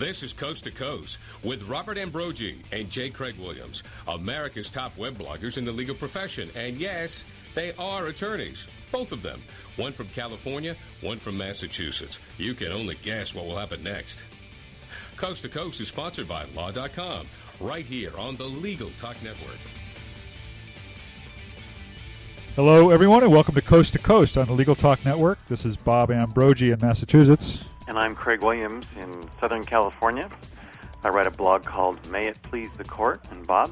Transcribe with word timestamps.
This 0.00 0.22
is 0.22 0.32
Coast 0.32 0.64
to 0.64 0.70
Coast 0.70 1.18
with 1.44 1.68
Robert 1.68 1.98
Ambrogi 1.98 2.56
and 2.72 2.88
J. 2.88 3.10
Craig 3.10 3.36
Williams, 3.38 3.82
America's 4.08 4.70
top 4.70 4.96
web 4.96 5.18
bloggers 5.18 5.58
in 5.58 5.64
the 5.66 5.72
legal 5.72 5.94
profession. 5.94 6.48
And 6.56 6.78
yes, 6.78 7.26
they 7.54 7.74
are 7.74 8.06
attorneys, 8.06 8.66
both 8.90 9.12
of 9.12 9.20
them. 9.20 9.42
One 9.76 9.92
from 9.92 10.08
California, 10.08 10.74
one 11.02 11.18
from 11.18 11.36
Massachusetts. 11.36 12.18
You 12.38 12.54
can 12.54 12.72
only 12.72 12.94
guess 13.02 13.34
what 13.34 13.44
will 13.44 13.58
happen 13.58 13.82
next. 13.82 14.22
Coast 15.18 15.42
to 15.42 15.50
Coast 15.50 15.82
is 15.82 15.88
sponsored 15.88 16.26
by 16.26 16.46
Law.com, 16.56 17.26
right 17.60 17.84
here 17.84 18.16
on 18.16 18.36
the 18.36 18.46
Legal 18.46 18.88
Talk 18.96 19.22
Network. 19.22 19.58
Hello, 22.56 22.88
everyone, 22.88 23.22
and 23.22 23.32
welcome 23.32 23.54
to 23.54 23.60
Coast 23.60 23.92
to 23.92 23.98
Coast 23.98 24.38
on 24.38 24.46
the 24.46 24.54
Legal 24.54 24.74
Talk 24.74 25.04
Network. 25.04 25.46
This 25.48 25.66
is 25.66 25.76
Bob 25.76 26.08
Ambrogi 26.08 26.72
in 26.72 26.78
Massachusetts. 26.80 27.66
And 27.88 27.98
I'm 27.98 28.14
Craig 28.14 28.42
Williams 28.42 28.86
in 28.96 29.28
Southern 29.40 29.64
California. 29.64 30.28
I 31.02 31.08
write 31.08 31.26
a 31.26 31.30
blog 31.30 31.64
called 31.64 32.04
May 32.10 32.26
It 32.26 32.40
Please 32.42 32.70
the 32.76 32.84
Court. 32.84 33.20
And 33.30 33.46
Bob? 33.46 33.70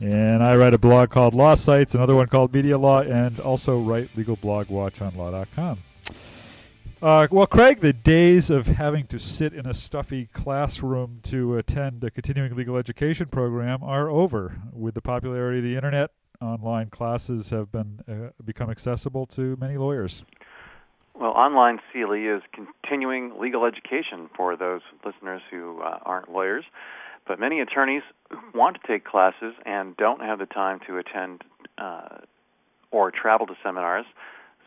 And 0.00 0.42
I 0.42 0.56
write 0.56 0.74
a 0.74 0.78
blog 0.78 1.10
called 1.10 1.34
Law 1.34 1.54
Sites, 1.54 1.94
another 1.94 2.14
one 2.14 2.26
called 2.26 2.52
Media 2.52 2.76
Law, 2.76 3.00
and 3.00 3.40
also 3.40 3.80
write 3.80 4.10
Legal 4.16 4.36
Blog 4.36 4.68
Watch 4.68 5.00
on 5.00 5.16
Law.com. 5.16 5.78
Uh, 7.00 7.26
well, 7.30 7.46
Craig, 7.46 7.80
the 7.80 7.92
days 7.92 8.50
of 8.50 8.66
having 8.66 9.06
to 9.06 9.18
sit 9.18 9.52
in 9.52 9.66
a 9.66 9.74
stuffy 9.74 10.28
classroom 10.32 11.20
to 11.22 11.58
attend 11.58 12.02
a 12.04 12.10
continuing 12.10 12.54
legal 12.56 12.76
education 12.76 13.26
program 13.26 13.82
are 13.82 14.10
over. 14.10 14.56
With 14.72 14.94
the 14.94 15.02
popularity 15.02 15.58
of 15.58 15.64
the 15.64 15.76
internet, 15.76 16.10
online 16.40 16.90
classes 16.90 17.48
have 17.50 17.70
been 17.70 18.00
uh, 18.08 18.30
become 18.44 18.70
accessible 18.70 19.26
to 19.26 19.56
many 19.60 19.76
lawyers. 19.76 20.24
Well, 21.18 21.30
online 21.30 21.80
CLE 21.92 22.36
is 22.36 22.42
continuing 22.52 23.40
legal 23.40 23.64
education 23.64 24.28
for 24.36 24.54
those 24.54 24.82
listeners 25.04 25.40
who 25.50 25.80
uh, 25.80 25.98
aren't 26.02 26.30
lawyers. 26.30 26.64
But 27.26 27.40
many 27.40 27.60
attorneys 27.60 28.02
want 28.54 28.78
to 28.80 28.86
take 28.86 29.04
classes 29.04 29.54
and 29.64 29.96
don't 29.96 30.20
have 30.20 30.38
the 30.38 30.46
time 30.46 30.78
to 30.86 30.98
attend 30.98 31.42
uh, 31.78 32.18
or 32.90 33.10
travel 33.10 33.46
to 33.46 33.54
seminars, 33.64 34.06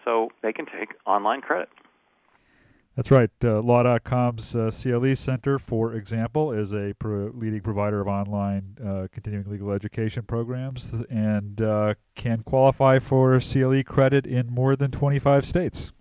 so 0.04 0.30
they 0.42 0.52
can 0.52 0.66
take 0.66 0.90
online 1.06 1.42
credit. 1.42 1.70
That's 2.96 3.12
right. 3.12 3.30
Uh, 3.42 3.62
Law.com's 3.62 4.56
uh, 4.56 4.72
CLE 4.72 5.16
Center, 5.16 5.58
for 5.58 5.94
example, 5.94 6.52
is 6.52 6.74
a 6.74 6.94
pro- 7.00 7.32
leading 7.34 7.62
provider 7.62 8.02
of 8.02 8.08
online 8.08 8.76
uh, 8.86 9.08
continuing 9.12 9.50
legal 9.50 9.72
education 9.72 10.24
programs 10.24 10.92
and 11.10 11.62
uh, 11.62 11.94
can 12.16 12.44
qualify 12.44 13.00
for 13.00 13.40
CLE 13.40 13.84
credit 13.84 14.28
in 14.28 14.48
more 14.48 14.76
than 14.76 14.92
25 14.92 15.46
states. 15.46 15.94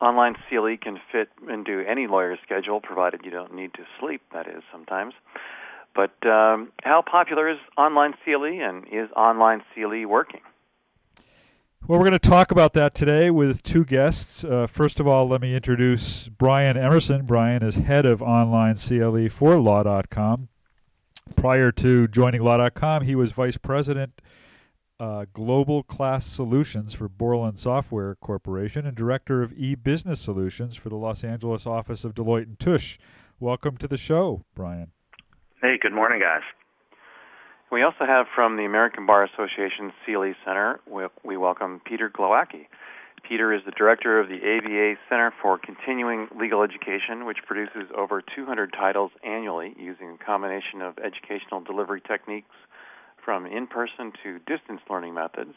Online 0.00 0.34
CLE 0.48 0.76
can 0.80 0.98
fit 1.12 1.28
into 1.48 1.84
any 1.86 2.06
lawyer's 2.06 2.38
schedule, 2.42 2.80
provided 2.80 3.20
you 3.24 3.30
don't 3.30 3.54
need 3.54 3.74
to 3.74 3.84
sleep, 3.98 4.22
that 4.32 4.46
is, 4.46 4.62
sometimes. 4.72 5.12
But 5.94 6.14
um, 6.26 6.72
how 6.82 7.02
popular 7.02 7.50
is 7.50 7.58
online 7.76 8.14
CLE, 8.24 8.44
and 8.44 8.86
is 8.86 9.10
online 9.16 9.62
CLE 9.74 10.06
working? 10.06 10.40
Well, 11.86 11.98
we're 11.98 12.06
going 12.06 12.12
to 12.12 12.28
talk 12.28 12.50
about 12.50 12.74
that 12.74 12.94
today 12.94 13.30
with 13.30 13.62
two 13.62 13.84
guests. 13.84 14.44
Uh, 14.44 14.66
first 14.66 15.00
of 15.00 15.06
all, 15.06 15.28
let 15.28 15.40
me 15.40 15.54
introduce 15.54 16.28
Brian 16.28 16.76
Emerson. 16.76 17.26
Brian 17.26 17.62
is 17.62 17.74
head 17.74 18.06
of 18.06 18.22
online 18.22 18.76
CLE 18.76 19.28
for 19.28 19.58
Law.com. 19.58 20.48
Prior 21.36 21.72
to 21.72 22.06
joining 22.08 22.42
Law.com, 22.42 23.02
he 23.02 23.14
was 23.14 23.32
vice 23.32 23.56
president 23.56 24.20
uh, 25.00 25.24
Global 25.32 25.82
Class 25.82 26.26
Solutions 26.26 26.92
for 26.92 27.08
Borland 27.08 27.58
Software 27.58 28.14
Corporation 28.16 28.86
and 28.86 28.94
Director 28.94 29.42
of 29.42 29.52
E-Business 29.54 30.20
Solutions 30.20 30.76
for 30.76 30.90
the 30.90 30.96
Los 30.96 31.24
Angeles 31.24 31.66
office 31.66 32.04
of 32.04 32.14
Deloitte 32.14 32.42
and 32.42 32.58
Touche. 32.60 32.98
Welcome 33.40 33.78
to 33.78 33.88
the 33.88 33.96
show, 33.96 34.44
Brian. 34.54 34.92
Hey, 35.62 35.78
good 35.80 35.94
morning, 35.94 36.20
guys. 36.20 36.42
We 37.72 37.82
also 37.82 38.04
have 38.04 38.26
from 38.34 38.56
the 38.56 38.64
American 38.64 39.06
Bar 39.06 39.24
Association 39.24 39.92
CLE 40.04 40.34
Center, 40.44 40.80
we 41.24 41.36
welcome 41.36 41.80
Peter 41.84 42.10
Glowacki. 42.10 42.66
Peter 43.26 43.52
is 43.52 43.62
the 43.64 43.70
director 43.70 44.18
of 44.18 44.28
the 44.28 44.36
ABA 44.36 44.98
Center 45.08 45.32
for 45.40 45.58
Continuing 45.58 46.28
Legal 46.38 46.62
Education, 46.62 47.26
which 47.26 47.38
produces 47.46 47.88
over 47.96 48.22
200 48.22 48.72
titles 48.72 49.12
annually 49.24 49.74
using 49.78 50.18
a 50.20 50.24
combination 50.24 50.82
of 50.82 50.98
educational 50.98 51.60
delivery 51.60 52.00
techniques 52.00 52.48
from 53.30 53.46
in 53.46 53.68
person 53.68 54.12
to 54.24 54.40
distance 54.40 54.80
learning 54.90 55.14
methods. 55.14 55.54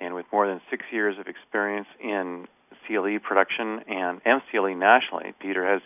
And 0.00 0.14
with 0.14 0.24
more 0.32 0.48
than 0.48 0.62
six 0.70 0.82
years 0.90 1.18
of 1.18 1.26
experience 1.26 1.88
in 2.02 2.48
CLE 2.86 3.18
production 3.22 3.80
and 3.86 4.24
MCLE 4.24 4.78
nationally, 4.78 5.34
Peter 5.38 5.70
has 5.70 5.82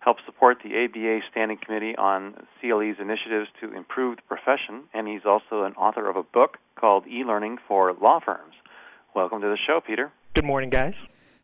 helped 0.00 0.20
support 0.26 0.58
the 0.62 0.84
ABA 0.84 1.20
Standing 1.30 1.56
Committee 1.56 1.96
on 1.96 2.34
CLE's 2.60 2.96
initiatives 3.00 3.48
to 3.62 3.72
improve 3.74 4.16
the 4.16 4.22
profession, 4.28 4.82
and 4.92 5.08
he's 5.08 5.24
also 5.24 5.62
an 5.62 5.72
author 5.76 6.10
of 6.10 6.16
a 6.16 6.22
book 6.22 6.58
called 6.78 7.06
E 7.06 7.24
Learning 7.24 7.56
for 7.66 7.94
Law 7.94 8.20
Firms. 8.22 8.52
Welcome 9.14 9.40
to 9.40 9.46
the 9.46 9.56
show, 9.66 9.80
Peter. 9.80 10.12
Good 10.34 10.44
morning, 10.44 10.68
guys. 10.68 10.92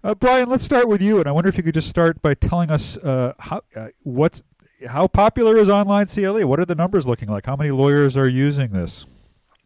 Uh, 0.05 0.15
Brian, 0.15 0.51
let's 0.51 0.65
start 0.65 0.89
with 0.89 1.01
you, 1.01 1.21
and 1.21 1.27
I 1.27 1.33
wonder 1.33 1.49
if 1.49 1.57
you 1.57 1.63
could 1.63 1.73
just 1.73 1.89
start 1.89 2.21
by 2.21 2.35
telling 2.35 2.71
us 2.71 2.99
uh, 2.99 3.33
how 3.39 3.63
uh, 3.75 3.89
what's 4.03 4.43
how 4.87 5.07
popular 5.07 5.57
is 5.57 5.69
online 5.69 6.07
CLE? 6.07 6.47
What 6.47 6.61
are 6.61 6.65
the 6.65 6.75
numbers 6.75 7.07
looking 7.07 7.29
like? 7.29 7.47
How 7.47 7.57
many 7.57 7.71
lawyers 7.71 8.17
are 8.17 8.29
using 8.29 8.71
this? 8.71 9.05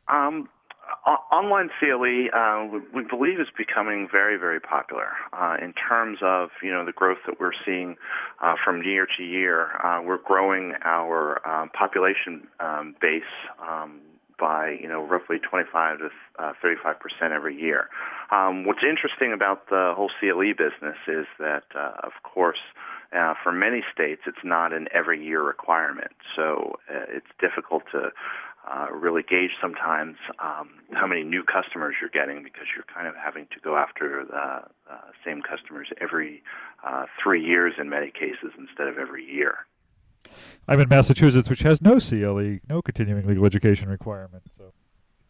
Um, 0.09 0.49
online 1.07 1.71
CLE, 1.79 2.29
uh, 2.33 2.67
we 2.95 3.03
believe, 3.05 3.41
is 3.41 3.49
becoming 3.57 4.09
very, 4.11 4.37
very 4.37 4.61
popular 4.61 5.09
uh, 5.33 5.57
in 5.61 5.73
terms 5.73 6.19
of 6.23 6.51
you 6.63 6.71
know 6.71 6.85
the 6.85 6.93
growth 6.93 7.19
that 7.27 7.39
we're 7.41 7.53
seeing 7.65 7.97
uh, 8.43 8.55
from 8.65 8.83
year 8.83 9.07
to 9.17 9.23
year. 9.23 9.77
Uh, 9.85 10.01
we're 10.03 10.19
growing 10.19 10.73
our 10.85 11.47
um, 11.47 11.71
population 11.71 12.47
um, 12.61 12.95
base 13.01 13.23
um, 13.61 14.01
by 14.39 14.77
you 14.81 14.89
know 14.89 15.03
roughly 15.07 15.39
25 15.39 15.99
to 15.99 16.11
uh, 16.39 16.53
35 16.63 17.01
percent 17.01 17.33
every 17.33 17.61
year. 17.61 17.89
Um, 18.31 18.65
what's 18.65 18.83
interesting 18.89 19.33
about 19.33 19.69
the 19.69 19.93
whole 19.97 20.11
CLE 20.21 20.53
business 20.57 20.97
is 21.07 21.27
that, 21.39 21.65
uh, 21.75 21.93
of 22.03 22.13
course. 22.23 22.59
Uh, 23.13 23.35
for 23.43 23.53
many 23.53 23.83
states, 23.93 24.23
it's 24.27 24.45
not 24.45 24.73
an 24.73 24.89
every 24.93 25.23
year 25.25 25.43
requirement, 25.43 26.13
so 26.35 26.77
uh, 26.91 27.05
it's 27.09 27.27
difficult 27.41 27.85
to 27.93 28.11
uh, 28.71 28.87
really 28.91 29.23
gauge 29.23 29.51
sometimes 29.61 30.17
um, 30.39 30.71
how 30.93 31.07
many 31.07 31.23
new 31.23 31.43
customers 31.43 31.95
you're 32.01 32.11
getting 32.11 32.43
because 32.43 32.65
you're 32.75 32.87
kind 32.93 33.07
of 33.07 33.15
having 33.15 33.47
to 33.53 33.61
go 33.61 33.77
after 33.77 34.25
the 34.25 34.93
uh, 34.93 35.01
same 35.25 35.43
customers 35.43 35.89
every 36.01 36.43
uh, 36.87 37.05
three 37.23 37.45
years 37.45 37.75
in 37.79 37.91
many 37.91 38.11
cases 38.11 38.53
instead 38.59 38.89
of 38.89 38.97
every 38.99 39.25
year. 39.25 39.67
I'm 40.67 40.81
in 40.81 40.89
Massachusetts, 40.89 41.51
which 41.51 41.61
has 41.61 41.83
no 41.83 41.99
CLE, 42.01 42.61
no 42.69 42.81
continuing 42.81 43.27
legal 43.27 43.45
education 43.45 43.89
requirement. 43.89 44.45
So. 44.57 44.73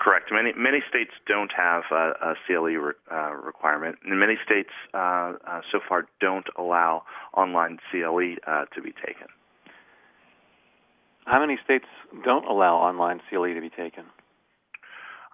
Correct. 0.04 0.28
Many 0.30 0.52
many 0.54 0.80
states 0.86 1.12
don't 1.26 1.50
have 1.56 1.84
a, 1.90 2.12
a 2.20 2.34
CLE 2.46 2.76
re, 2.76 2.92
uh, 3.10 3.32
requirement, 3.32 3.96
and 4.04 4.20
many 4.20 4.34
states 4.44 4.68
uh, 4.92 5.32
uh, 5.48 5.60
so 5.72 5.80
far 5.88 6.04
don't 6.20 6.46
allow 6.58 7.04
online 7.34 7.78
CLE 7.90 8.36
uh, 8.46 8.66
to 8.74 8.82
be 8.82 8.92
taken. 8.92 9.28
How 11.24 11.40
many 11.40 11.58
states 11.64 11.86
don't 12.22 12.44
allow 12.44 12.76
online 12.76 13.22
CLE 13.30 13.54
to 13.54 13.60
be 13.62 13.70
taken? 13.70 14.04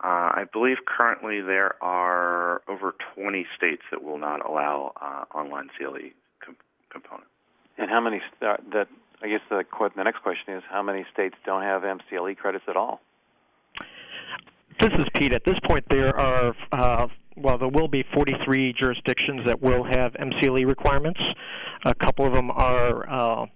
Uh, 0.05 0.39
I 0.39 0.45
believe 0.53 0.77
currently 0.87 1.41
there 1.41 1.75
are 1.83 2.63
over 2.69 2.95
20 3.17 3.45
states 3.57 3.83
that 3.91 4.05
will 4.05 4.19
not 4.19 4.49
allow 4.49 4.93
uh, 5.03 5.37
online 5.37 5.69
CLE 5.77 6.15
com- 6.47 6.55
component. 6.93 7.27
And 7.77 7.91
how 7.91 8.01
many? 8.01 8.21
St- 8.21 8.71
that 8.71 8.87
I 9.21 9.27
guess 9.27 9.41
the 9.51 9.65
the 9.97 10.05
next 10.05 10.23
question 10.23 10.55
is 10.55 10.63
how 10.71 10.85
many 10.85 11.05
states 11.13 11.35
don't 11.45 11.63
have 11.63 11.83
MCLE 11.83 12.37
credits 12.37 12.67
at 12.69 12.77
all? 12.77 13.01
This 14.81 14.93
is 14.99 15.07
Pete. 15.15 15.35
At 15.35 15.45
this 15.45 15.59
point, 15.65 15.85
there 15.91 16.19
are 16.19 16.55
uh, 16.73 17.07
well, 17.37 17.59
there 17.59 17.69
will 17.69 17.89
be 17.89 18.03
43 18.15 18.73
jurisdictions 18.73 19.43
that 19.47 19.61
will 19.61 19.85
have 19.85 20.13
MCLE 20.15 20.67
requirements. 20.67 21.21
A 21.85 21.95
couple 21.95 22.27
of 22.27 22.33
them 22.33 22.51
are 22.51 23.09
uh, 23.09 23.47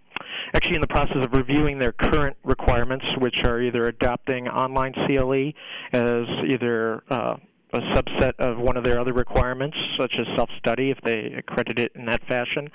actually 0.55 0.77
in 0.77 0.81
the 0.81 0.87
process 0.87 1.17
of 1.17 1.33
reviewing 1.33 1.79
their 1.79 1.93
current 1.93 2.37
requirements, 2.45 3.07
which 3.19 3.43
are 3.45 3.61
either 3.61 3.89
adopting 3.89 4.49
online 4.49 4.93
CLE 4.93 5.53
as 5.93 6.27
either 6.47 7.03
uh, 7.11 7.37
a 7.75 7.81
subset 7.95 8.35
of 8.39 8.59
one 8.59 8.77
of 8.77 8.85
their 8.85 9.01
other 9.01 9.13
requirements, 9.13 9.77
such 9.99 10.15
as 10.19 10.27
self-study, 10.37 10.91
if 10.91 11.01
they 11.03 11.35
accredit 11.37 11.79
it 11.79 11.93
in 11.95 12.07
that 12.07 12.27
fashion, 12.27 12.71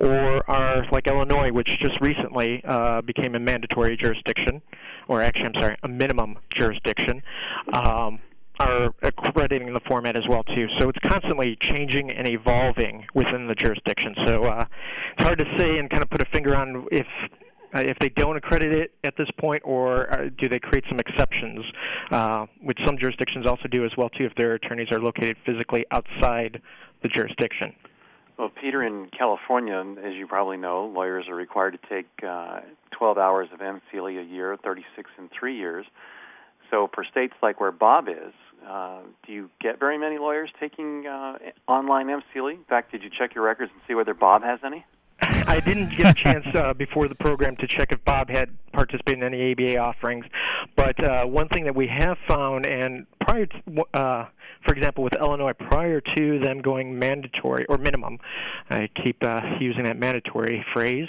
or 0.00 0.48
are 0.48 0.86
like 0.92 1.06
Illinois, 1.06 1.50
which 1.50 1.68
just 1.80 2.00
recently 2.00 2.62
uh, 2.64 3.02
became 3.02 3.34
a 3.34 3.40
mandatory 3.40 3.96
jurisdiction, 3.96 4.62
or 5.08 5.22
actually, 5.22 5.46
I'm 5.46 5.54
sorry, 5.54 5.76
a 5.82 5.88
minimum 5.88 6.38
jurisdiction. 6.54 7.22
Um, 7.72 8.20
are 8.60 8.92
accrediting 9.02 9.72
the 9.72 9.80
format 9.86 10.16
as 10.16 10.24
well 10.28 10.42
too. 10.42 10.66
So 10.80 10.88
it's 10.88 10.98
constantly 10.98 11.56
changing 11.60 12.10
and 12.10 12.26
evolving 12.26 13.06
within 13.14 13.46
the 13.46 13.54
jurisdiction. 13.54 14.16
So 14.26 14.44
uh, 14.44 14.64
it's 15.12 15.22
hard 15.22 15.38
to 15.38 15.44
say 15.58 15.78
and 15.78 15.88
kind 15.88 16.02
of 16.02 16.10
put 16.10 16.20
a 16.20 16.24
finger 16.24 16.56
on 16.56 16.86
if 16.90 17.06
uh, 17.74 17.80
if 17.80 17.98
they 17.98 18.08
don't 18.08 18.36
accredit 18.36 18.72
it 18.72 18.92
at 19.04 19.16
this 19.16 19.28
point, 19.38 19.62
or 19.64 20.12
uh, 20.12 20.28
do 20.38 20.48
they 20.48 20.58
create 20.58 20.84
some 20.88 20.98
exceptions, 20.98 21.64
uh, 22.10 22.46
which 22.62 22.78
some 22.84 22.96
jurisdictions 22.98 23.46
also 23.46 23.68
do 23.68 23.84
as 23.84 23.92
well 23.96 24.08
too 24.08 24.24
if 24.24 24.34
their 24.36 24.54
attorneys 24.54 24.90
are 24.90 25.00
located 25.00 25.36
physically 25.44 25.84
outside 25.90 26.60
the 27.02 27.08
jurisdiction. 27.08 27.74
Well, 28.38 28.50
Peter, 28.50 28.84
in 28.84 29.08
California, 29.16 29.84
as 30.04 30.14
you 30.14 30.26
probably 30.26 30.56
know, 30.56 30.86
lawyers 30.86 31.26
are 31.28 31.34
required 31.34 31.78
to 31.80 31.88
take 31.88 32.06
uh, 32.24 32.60
12 32.92 33.18
hours 33.18 33.48
of 33.52 33.58
MCLE 33.58 34.20
a 34.20 34.24
year, 34.24 34.56
36 34.62 35.10
in 35.18 35.28
three 35.36 35.56
years. 35.56 35.86
So, 36.70 36.88
for 36.94 37.02
states 37.04 37.34
like 37.42 37.60
where 37.60 37.72
Bob 37.72 38.08
is, 38.08 38.32
uh, 38.66 39.00
do 39.26 39.32
you 39.32 39.50
get 39.60 39.80
very 39.80 39.98
many 39.98 40.18
lawyers 40.18 40.50
taking 40.60 41.06
uh, 41.06 41.38
online 41.66 42.06
MCLE? 42.06 42.54
In 42.54 42.64
fact, 42.64 42.92
did 42.92 43.02
you 43.02 43.10
check 43.10 43.34
your 43.34 43.42
records 43.42 43.72
and 43.72 43.80
see 43.88 43.94
whether 43.94 44.14
Bob 44.14 44.42
has 44.42 44.60
any? 44.64 44.84
I 45.48 45.60
didn't 45.60 45.96
get 45.96 46.06
a 46.06 46.14
chance 46.14 46.46
uh, 46.54 46.74
before 46.74 47.08
the 47.08 47.14
program 47.14 47.56
to 47.56 47.66
check 47.66 47.90
if 47.92 48.04
Bob 48.04 48.28
had 48.30 48.50
participated 48.72 49.22
in 49.22 49.34
any 49.34 49.52
ABA 49.52 49.76
offerings, 49.76 50.24
but 50.76 51.02
uh, 51.02 51.24
one 51.24 51.48
thing 51.48 51.64
that 51.64 51.74
we 51.74 51.88
have 51.88 52.16
found, 52.28 52.66
and 52.66 53.06
prior 53.20 53.46
to, 53.46 53.58
uh, 53.94 54.26
for 54.64 54.74
example, 54.74 55.02
with 55.02 55.14
Illinois, 55.14 55.54
prior 55.54 56.00
to 56.00 56.38
them 56.38 56.60
going 56.62 56.96
mandatory 56.96 57.66
or 57.66 57.78
minimum, 57.78 58.18
I 58.70 58.88
keep 59.02 59.22
uh, 59.24 59.40
using 59.58 59.84
that 59.84 59.98
mandatory 59.98 60.64
phrase, 60.72 61.08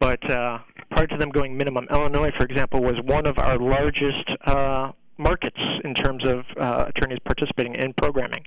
but 0.00 0.28
uh, 0.30 0.58
prior 0.90 1.06
to 1.08 1.16
them 1.18 1.30
going 1.30 1.56
minimum, 1.56 1.88
Illinois, 1.90 2.32
for 2.36 2.44
example, 2.44 2.80
was 2.80 2.96
one 3.04 3.26
of 3.26 3.38
our 3.38 3.58
largest 3.58 4.30
uh, 4.46 4.92
markets 5.18 5.60
in 5.84 5.94
terms 5.94 6.24
of 6.24 6.44
uh, 6.58 6.86
attorneys 6.88 7.18
participating 7.24 7.74
in 7.74 7.92
programming, 7.94 8.42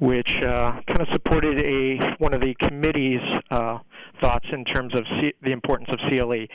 which 0.00 0.36
uh, 0.42 0.80
kind 0.86 1.00
of 1.00 1.08
supported 1.12 1.60
a 1.60 2.14
one 2.18 2.34
of 2.34 2.40
the 2.40 2.54
committee's 2.54 3.20
uh, 3.50 3.78
thoughts 4.22 4.46
in 4.52 4.64
terms 4.64 4.94
of 4.94 5.04
C- 5.20 5.34
the 5.42 5.50
importance 5.50 5.90
of 5.90 5.98
CLE, 6.08 6.46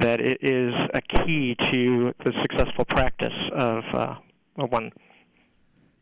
that 0.00 0.20
it 0.20 0.38
is 0.42 0.72
a 0.92 1.00
key 1.00 1.56
to 1.72 2.12
the 2.24 2.32
successful 2.42 2.84
practice 2.84 3.32
of, 3.52 3.82
uh, 3.92 4.14
of 4.58 4.70
one. 4.70 4.92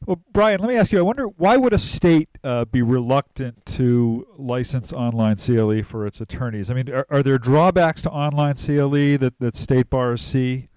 Well, 0.07 0.21
Brian, 0.33 0.61
let 0.61 0.69
me 0.69 0.77
ask 0.77 0.91
you. 0.91 0.99
I 0.99 1.03
wonder 1.03 1.27
why 1.37 1.57
would 1.57 1.73
a 1.73 1.79
state 1.79 2.29
uh, 2.43 2.65
be 2.65 2.83
reluctant 2.83 3.65
to 3.67 4.27
license 4.37 4.93
online 4.93 5.37
CLE 5.37 5.83
for 5.85 6.07
its 6.07 6.21
attorneys? 6.21 6.71
I 6.71 6.75
mean, 6.75 6.91
are, 6.91 7.07
are 7.09 7.23
there 7.23 7.39
drawbacks 7.39 8.03
to 8.03 8.11
online 8.11 8.57
CLE 8.57 9.19
that, 9.19 9.35
that 9.39 9.55
state 9.55 9.89
bars 9.89 10.21
see? 10.21 10.69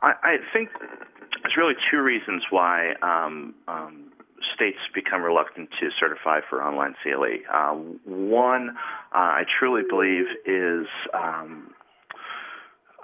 I, 0.00 0.12
I 0.22 0.36
think 0.54 0.70
there's 1.42 1.56
really 1.58 1.74
two 1.90 2.00
reasons 2.00 2.42
why 2.50 2.94
um, 3.02 3.54
um, 3.68 4.10
states 4.54 4.78
become 4.94 5.22
reluctant 5.22 5.70
to 5.80 5.90
certify 5.98 6.40
for 6.48 6.62
online 6.62 6.94
CLE. 7.02 7.38
Uh, 7.52 7.74
one, 8.04 8.70
uh, 8.70 8.72
I 9.12 9.42
truly 9.58 9.82
believe, 9.88 10.24
is 10.46 10.86
um, 11.12 11.70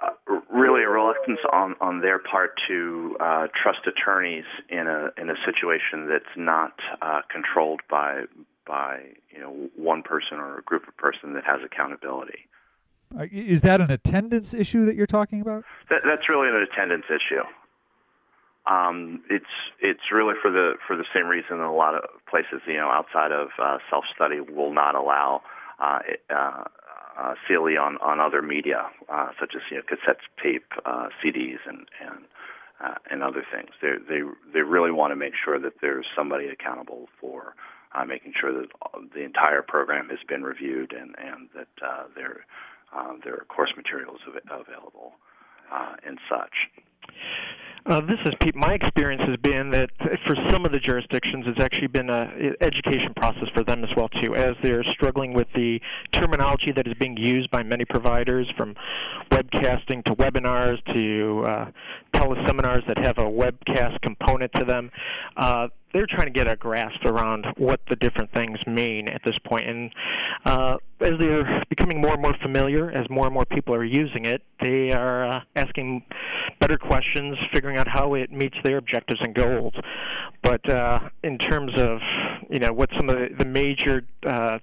uh, 0.01 0.09
really 0.49 0.83
a 0.83 0.89
reluctance 0.89 1.39
on, 1.51 1.75
on 1.79 2.01
their 2.01 2.19
part 2.19 2.51
to 2.67 3.15
uh, 3.19 3.47
trust 3.61 3.79
attorneys 3.87 4.45
in 4.69 4.87
a 4.87 5.09
in 5.21 5.29
a 5.29 5.35
situation 5.45 6.07
that's 6.09 6.35
not 6.35 6.73
uh, 7.01 7.21
controlled 7.31 7.81
by 7.89 8.23
by 8.65 8.99
you 9.29 9.39
know 9.39 9.69
one 9.75 10.01
person 10.01 10.37
or 10.37 10.59
a 10.59 10.63
group 10.63 10.87
of 10.87 10.95
person 10.97 11.33
that 11.33 11.43
has 11.45 11.59
accountability. 11.63 12.47
Is 13.31 13.61
that 13.61 13.81
an 13.81 13.91
attendance 13.91 14.53
issue 14.53 14.85
that 14.85 14.95
you're 14.95 15.05
talking 15.05 15.41
about? 15.41 15.65
That, 15.89 16.01
that's 16.05 16.29
really 16.29 16.47
an 16.47 16.55
attendance 16.71 17.05
issue. 17.09 17.43
Um, 18.67 19.23
it's 19.29 19.53
it's 19.79 20.11
really 20.11 20.35
for 20.41 20.51
the 20.51 20.73
for 20.85 20.95
the 20.95 21.05
same 21.13 21.25
reason 21.27 21.57
that 21.57 21.65
a 21.65 21.71
lot 21.71 21.95
of 21.95 22.03
places 22.29 22.61
you 22.67 22.77
know 22.77 22.89
outside 22.89 23.31
of 23.31 23.49
uh, 23.57 23.79
self 23.89 24.05
study 24.13 24.39
will 24.39 24.73
not 24.73 24.93
allow 24.95 25.41
uh, 25.79 25.99
uh, 26.29 26.63
uh, 27.17 27.33
CLE 27.47 27.77
on 27.79 27.97
on 27.97 28.19
other 28.19 28.41
media 28.41 28.89
uh, 29.09 29.29
such 29.39 29.53
as 29.55 29.61
you 29.71 29.77
know 29.77 29.83
cassette 29.87 30.21
tape, 30.41 30.71
uh, 30.85 31.07
CDs, 31.23 31.57
and 31.65 31.87
and 31.99 32.25
uh, 32.83 32.95
and 33.09 33.23
other 33.23 33.43
things. 33.51 33.71
They 33.81 33.93
they 34.07 34.21
they 34.53 34.61
really 34.61 34.91
want 34.91 35.11
to 35.11 35.15
make 35.15 35.33
sure 35.43 35.59
that 35.59 35.73
there's 35.81 36.05
somebody 36.15 36.47
accountable 36.47 37.09
for 37.19 37.55
uh, 37.93 38.05
making 38.05 38.33
sure 38.39 38.53
that 38.53 38.69
the 39.13 39.23
entire 39.23 39.61
program 39.61 40.09
has 40.09 40.19
been 40.27 40.43
reviewed 40.43 40.93
and 40.93 41.15
and 41.17 41.49
that 41.55 41.85
uh, 41.85 42.03
there 42.15 42.45
uh, 42.95 43.13
there 43.23 43.33
are 43.33 43.45
course 43.45 43.73
materials 43.75 44.19
av- 44.27 44.61
available 44.61 45.13
uh, 45.71 45.93
and 46.05 46.17
such. 46.29 46.53
Uh, 47.83 47.99
this 48.01 48.19
is 48.25 48.33
Pete. 48.39 48.55
My 48.55 48.73
experience 48.75 49.23
has 49.25 49.37
been 49.37 49.71
that 49.71 49.89
for 50.27 50.35
some 50.51 50.65
of 50.65 50.71
the 50.71 50.79
jurisdictions, 50.79 51.45
it's 51.47 51.59
actually 51.59 51.87
been 51.87 52.11
an 52.11 52.55
education 52.61 53.11
process 53.15 53.49
for 53.55 53.63
them 53.63 53.83
as 53.83 53.89
well 53.97 54.07
too, 54.07 54.35
as 54.35 54.55
they're 54.61 54.83
struggling 54.83 55.33
with 55.33 55.47
the 55.55 55.81
terminology 56.11 56.71
that 56.71 56.87
is 56.87 56.93
being 56.99 57.17
used 57.17 57.49
by 57.49 57.63
many 57.63 57.83
providers, 57.83 58.47
from 58.55 58.75
webcasting 59.31 60.03
to 60.05 60.13
webinars 60.15 60.77
to 60.93 61.43
uh, 61.47 61.71
teleseminars 62.13 62.85
that 62.85 62.99
have 62.99 63.17
a 63.17 63.23
webcast 63.23 63.99
component 64.01 64.51
to 64.53 64.63
them. 64.63 64.91
Uh, 65.35 65.67
they're 65.93 66.07
trying 66.07 66.27
to 66.27 66.31
get 66.31 66.47
a 66.47 66.55
grasp 66.55 67.03
around 67.05 67.45
what 67.57 67.81
the 67.89 67.95
different 67.97 68.31
things 68.33 68.57
mean 68.65 69.07
at 69.09 69.21
this 69.25 69.37
point. 69.45 69.67
And 69.67 69.93
uh, 70.45 70.77
as 71.01 71.11
they're 71.19 71.63
becoming 71.69 72.01
more 72.01 72.13
and 72.13 72.21
more 72.21 72.35
familiar, 72.41 72.91
as 72.91 73.09
more 73.09 73.25
and 73.25 73.33
more 73.33 73.45
people 73.45 73.73
are 73.73 73.83
using 73.83 74.25
it, 74.25 74.41
they 74.61 74.91
are 74.91 75.25
uh, 75.25 75.39
asking 75.55 76.03
better 76.59 76.77
questions, 76.77 77.37
figuring 77.53 77.77
out 77.77 77.87
how 77.87 78.13
it 78.13 78.31
meets 78.31 78.57
their 78.63 78.77
objectives 78.77 79.19
and 79.21 79.33
goals. 79.35 79.73
But 80.43 80.67
uh, 80.69 80.99
in 81.23 81.37
terms 81.37 81.73
of 81.77 81.99
you 82.49 82.59
know 82.59 82.73
what 82.73 82.89
some 82.95 83.09
of 83.09 83.17
the, 83.37 83.45
major 83.45 84.03
uh, 84.25 84.59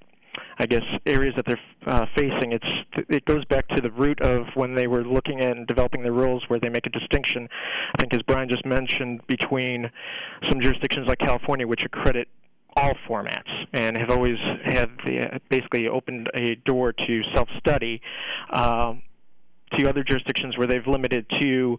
I 0.58 0.66
guess 0.66 0.82
areas 1.06 1.34
that 1.36 1.46
they're 1.46 1.60
uh, 1.86 2.06
facing. 2.16 2.52
It's 2.52 3.06
it 3.08 3.24
goes 3.24 3.44
back 3.44 3.68
to 3.68 3.80
the 3.80 3.90
root 3.90 4.20
of 4.20 4.46
when 4.54 4.74
they 4.74 4.86
were 4.86 5.04
looking 5.04 5.40
at 5.40 5.56
and 5.56 5.66
developing 5.66 6.02
the 6.02 6.12
rules, 6.12 6.44
where 6.48 6.58
they 6.58 6.68
make 6.68 6.86
a 6.86 6.90
distinction. 6.90 7.48
I 7.94 8.00
think, 8.00 8.14
as 8.14 8.22
Brian 8.22 8.48
just 8.48 8.66
mentioned, 8.66 9.26
between 9.26 9.90
some 10.48 10.60
jurisdictions 10.60 11.06
like 11.06 11.18
California, 11.18 11.66
which 11.66 11.82
accredit 11.84 12.28
all 12.76 12.94
formats 13.08 13.48
and 13.72 13.96
have 13.96 14.10
always 14.10 14.38
had 14.64 14.90
the, 15.04 15.40
basically 15.48 15.88
opened 15.88 16.30
a 16.34 16.54
door 16.56 16.92
to 16.92 17.22
self-study. 17.34 18.00
Uh, 18.50 18.94
to 19.76 19.86
other 19.86 20.02
jurisdictions 20.02 20.56
where 20.56 20.66
they've 20.66 20.86
limited 20.86 21.26
to 21.38 21.78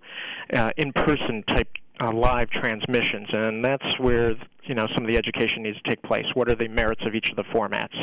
uh, 0.53 0.69
in-person 0.77 1.43
type 1.47 1.67
uh, 2.01 2.11
live 2.11 2.49
transmissions, 2.51 3.27
and 3.31 3.65
that's 3.65 3.97
where 3.97 4.35
you 4.63 4.75
know 4.75 4.87
some 4.93 5.03
of 5.03 5.07
the 5.07 5.17
education 5.17 5.63
needs 5.63 5.77
to 5.81 5.89
take 5.89 6.01
place. 6.03 6.25
What 6.33 6.49
are 6.49 6.55
the 6.55 6.67
merits 6.67 7.01
of 7.05 7.15
each 7.15 7.29
of 7.31 7.35
the 7.35 7.43
formats? 7.43 7.95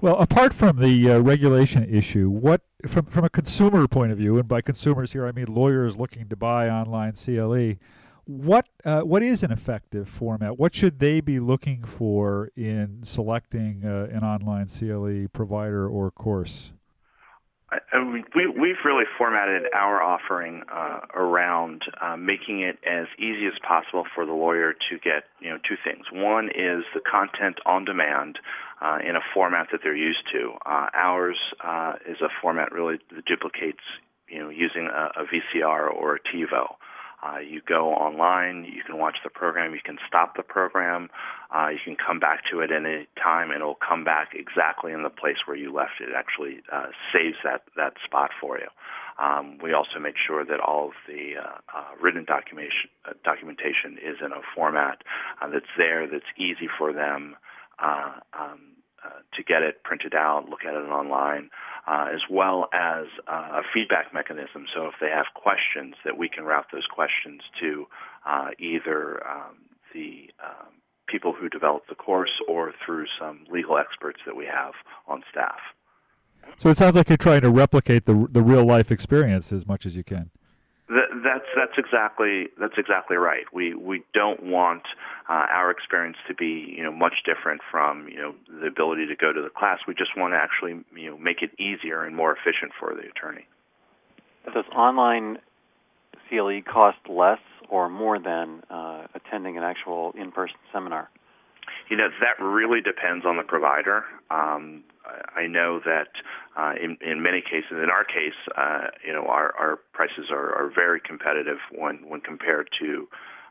Well, 0.00 0.18
apart 0.18 0.52
from 0.52 0.78
the 0.80 1.10
uh, 1.10 1.18
regulation 1.20 1.84
issue, 1.84 2.28
what 2.28 2.60
from 2.86 3.06
from 3.06 3.24
a 3.24 3.30
consumer 3.30 3.86
point 3.88 4.12
of 4.12 4.18
view, 4.18 4.38
and 4.38 4.48
by 4.48 4.60
consumers 4.60 5.12
here 5.12 5.26
I 5.26 5.32
mean 5.32 5.46
lawyers 5.48 5.96
looking 5.96 6.28
to 6.28 6.36
buy 6.36 6.68
online 6.68 7.12
CLE, 7.14 7.74
what 8.26 8.66
uh, 8.84 9.00
what 9.00 9.22
is 9.22 9.42
an 9.42 9.52
effective 9.52 10.08
format? 10.08 10.58
What 10.58 10.74
should 10.74 10.98
they 10.98 11.20
be 11.20 11.40
looking 11.40 11.84
for 11.84 12.50
in 12.56 13.00
selecting 13.02 13.84
uh, 13.84 14.08
an 14.10 14.24
online 14.24 14.66
CLE 14.68 15.28
provider 15.32 15.88
or 15.88 16.10
course? 16.10 16.72
We, 18.34 18.46
we've 18.46 18.82
really 18.84 19.04
formatted 19.18 19.64
our 19.74 20.02
offering 20.02 20.62
uh, 20.72 21.00
around 21.14 21.82
uh, 22.00 22.16
making 22.16 22.60
it 22.60 22.78
as 22.86 23.06
easy 23.18 23.46
as 23.46 23.54
possible 23.66 24.04
for 24.14 24.26
the 24.26 24.32
lawyer 24.32 24.72
to 24.72 24.98
get, 24.98 25.24
you 25.40 25.50
know, 25.50 25.58
two 25.68 25.76
things. 25.84 26.06
One 26.12 26.46
is 26.48 26.84
the 26.94 27.00
content 27.00 27.58
on 27.66 27.84
demand 27.84 28.38
uh, 28.80 28.98
in 29.06 29.16
a 29.16 29.20
format 29.32 29.68
that 29.72 29.80
they're 29.82 29.96
used 29.96 30.24
to. 30.32 30.52
Uh, 30.66 30.88
ours 30.94 31.38
uh, 31.64 31.94
is 32.08 32.20
a 32.20 32.28
format 32.42 32.72
really 32.72 32.98
that 33.14 33.24
duplicates, 33.24 33.82
you 34.28 34.38
know, 34.38 34.50
using 34.50 34.86
a, 34.86 35.22
a 35.22 35.24
VCR 35.24 35.92
or 35.92 36.16
a 36.16 36.20
TiVo. 36.20 36.74
Uh, 37.24 37.38
you 37.38 37.62
go 37.66 37.94
online, 37.94 38.64
you 38.64 38.82
can 38.84 38.98
watch 38.98 39.16
the 39.24 39.30
program, 39.30 39.72
you 39.72 39.80
can 39.82 39.96
stop 40.06 40.36
the 40.36 40.42
program, 40.42 41.08
uh, 41.54 41.68
you 41.68 41.78
can 41.82 41.96
come 41.96 42.20
back 42.20 42.42
to 42.50 42.60
it 42.60 42.70
any 42.70 43.06
time, 43.22 43.50
and 43.50 43.60
it'll 43.60 43.76
come 43.80 44.04
back 44.04 44.34
exactly 44.34 44.92
in 44.92 45.02
the 45.02 45.10
place 45.10 45.38
where 45.46 45.56
you 45.56 45.72
left 45.72 46.00
it. 46.00 46.10
It 46.10 46.14
actually 46.14 46.60
uh, 46.70 46.88
saves 47.12 47.36
that, 47.42 47.62
that 47.76 47.94
spot 48.04 48.30
for 48.38 48.58
you. 48.58 48.68
Um, 49.18 49.58
we 49.62 49.72
also 49.72 49.98
make 50.00 50.16
sure 50.18 50.44
that 50.44 50.60
all 50.60 50.88
of 50.88 50.94
the 51.06 51.38
uh, 51.40 51.58
uh, 51.72 51.94
written 52.02 52.24
documentation, 52.24 52.90
uh, 53.08 53.12
documentation 53.24 53.96
is 53.96 54.18
in 54.20 54.32
a 54.32 54.42
format 54.54 54.98
that's 55.40 55.72
there, 55.78 56.06
that's 56.06 56.28
easy 56.36 56.68
for 56.76 56.92
them 56.92 57.36
um, 57.78 58.20
to 59.36 59.42
get 59.42 59.62
it 59.62 59.82
printed 59.84 60.14
out, 60.14 60.48
look 60.48 60.64
at 60.66 60.74
it 60.74 60.88
online 60.88 61.50
uh, 61.86 62.06
as 62.12 62.20
well 62.30 62.68
as 62.72 63.06
uh, 63.28 63.60
a 63.60 63.62
feedback 63.72 64.12
mechanism. 64.12 64.66
So 64.74 64.86
if 64.86 64.94
they 65.00 65.10
have 65.10 65.26
questions, 65.34 65.94
that 66.04 66.16
we 66.16 66.28
can 66.28 66.44
route 66.44 66.66
those 66.72 66.86
questions 66.86 67.42
to 67.60 67.86
uh, 68.26 68.48
either 68.58 69.26
um, 69.26 69.56
the 69.92 70.30
um, 70.42 70.72
people 71.06 71.32
who 71.32 71.48
develop 71.48 71.82
the 71.88 71.94
course 71.94 72.40
or 72.48 72.72
through 72.84 73.06
some 73.18 73.44
legal 73.50 73.76
experts 73.78 74.20
that 74.26 74.34
we 74.36 74.46
have 74.46 74.72
on 75.06 75.22
staff. 75.30 75.58
So 76.58 76.68
it 76.68 76.76
sounds 76.76 76.96
like 76.96 77.08
you're 77.08 77.16
trying 77.16 77.40
to 77.40 77.50
replicate 77.50 78.04
the 78.04 78.28
the 78.30 78.42
real 78.42 78.66
life 78.66 78.90
experience 78.90 79.50
as 79.50 79.66
much 79.66 79.86
as 79.86 79.96
you 79.96 80.04
can 80.04 80.30
that's 80.88 81.46
that's 81.56 81.78
exactly 81.78 82.48
that's 82.60 82.74
exactly 82.76 83.16
right. 83.16 83.44
We 83.52 83.74
we 83.74 84.04
don't 84.12 84.42
want 84.42 84.82
uh, 85.28 85.46
our 85.50 85.70
experience 85.70 86.18
to 86.28 86.34
be 86.34 86.74
you 86.76 86.82
know 86.82 86.92
much 86.92 87.22
different 87.24 87.62
from 87.70 88.08
you 88.08 88.16
know 88.16 88.34
the 88.60 88.66
ability 88.66 89.06
to 89.06 89.16
go 89.16 89.32
to 89.32 89.40
the 89.40 89.48
class. 89.48 89.78
We 89.88 89.94
just 89.94 90.16
want 90.16 90.34
to 90.34 90.36
actually 90.36 90.84
you 90.94 91.10
know 91.10 91.18
make 91.18 91.42
it 91.42 91.50
easier 91.58 92.04
and 92.04 92.14
more 92.14 92.32
efficient 92.32 92.72
for 92.78 92.94
the 92.94 93.08
attorney. 93.08 93.46
Does 94.52 94.66
online 94.76 95.38
CLE 96.28 96.60
cost 96.70 96.98
less 97.08 97.38
or 97.70 97.88
more 97.88 98.18
than 98.18 98.62
uh, 98.68 99.06
attending 99.14 99.56
an 99.56 99.62
actual 99.62 100.12
in-person 100.18 100.56
seminar? 100.70 101.08
You 101.88 101.96
know 101.96 102.08
that 102.20 102.42
really 102.42 102.80
depends 102.80 103.24
on 103.24 103.36
the 103.36 103.42
provider. 103.42 104.04
Um, 104.30 104.84
I 105.36 105.46
know 105.46 105.80
that 105.84 106.08
uh, 106.56 106.72
in, 106.82 106.96
in 107.06 107.22
many 107.22 107.42
cases, 107.42 107.72
in 107.72 107.90
our 107.90 108.04
case, 108.04 108.38
uh, 108.56 108.88
you 109.06 109.12
know, 109.12 109.26
our, 109.26 109.54
our 109.56 109.78
prices 109.92 110.30
are, 110.30 110.54
are 110.54 110.70
very 110.74 111.00
competitive 111.00 111.58
when 111.72 112.08
when 112.08 112.20
compared 112.20 112.68
to 112.80 113.08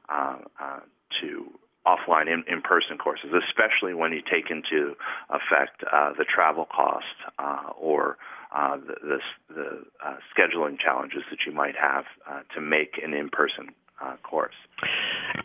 uh, 0.10 0.38
uh, 0.60 0.80
to 1.22 1.46
offline 1.86 2.28
in, 2.32 2.44
in-person 2.48 2.98
courses, 2.98 3.30
especially 3.48 3.94
when 3.94 4.14
you 4.14 4.22
take 4.22 4.50
into 4.50 4.96
effect 5.30 5.84
uh, 5.92 6.12
the 6.18 6.24
travel 6.24 6.66
cost 6.66 7.06
uh, 7.40 7.70
or 7.78 8.18
uh, 8.56 8.78
the, 8.78 8.96
the, 9.04 9.20
the 9.54 9.84
uh, 10.06 10.16
scheduling 10.32 10.80
challenges 10.80 11.24
that 11.30 11.40
you 11.46 11.52
might 11.52 11.76
have 11.76 12.06
uh, 12.30 12.40
to 12.56 12.62
make 12.62 13.00
an 13.04 13.14
in-person 13.14 13.70
uh, 14.02 14.16
course. 14.24 14.56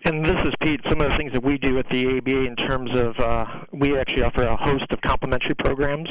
And 0.04 0.24
this 0.24 0.36
is 0.44 0.54
Pete. 0.60 0.80
Some 0.88 1.00
of 1.00 1.10
the 1.10 1.16
things 1.16 1.32
that 1.32 1.42
we 1.42 1.58
do 1.58 1.78
at 1.78 1.88
the 1.90 2.18
ABA 2.18 2.44
in 2.44 2.56
terms 2.56 2.90
of 2.94 3.18
uh, 3.18 3.46
we 3.72 3.98
actually 3.98 4.22
offer 4.22 4.42
a 4.42 4.56
host 4.56 4.84
of 4.90 5.00
complimentary 5.00 5.54
programs 5.54 6.08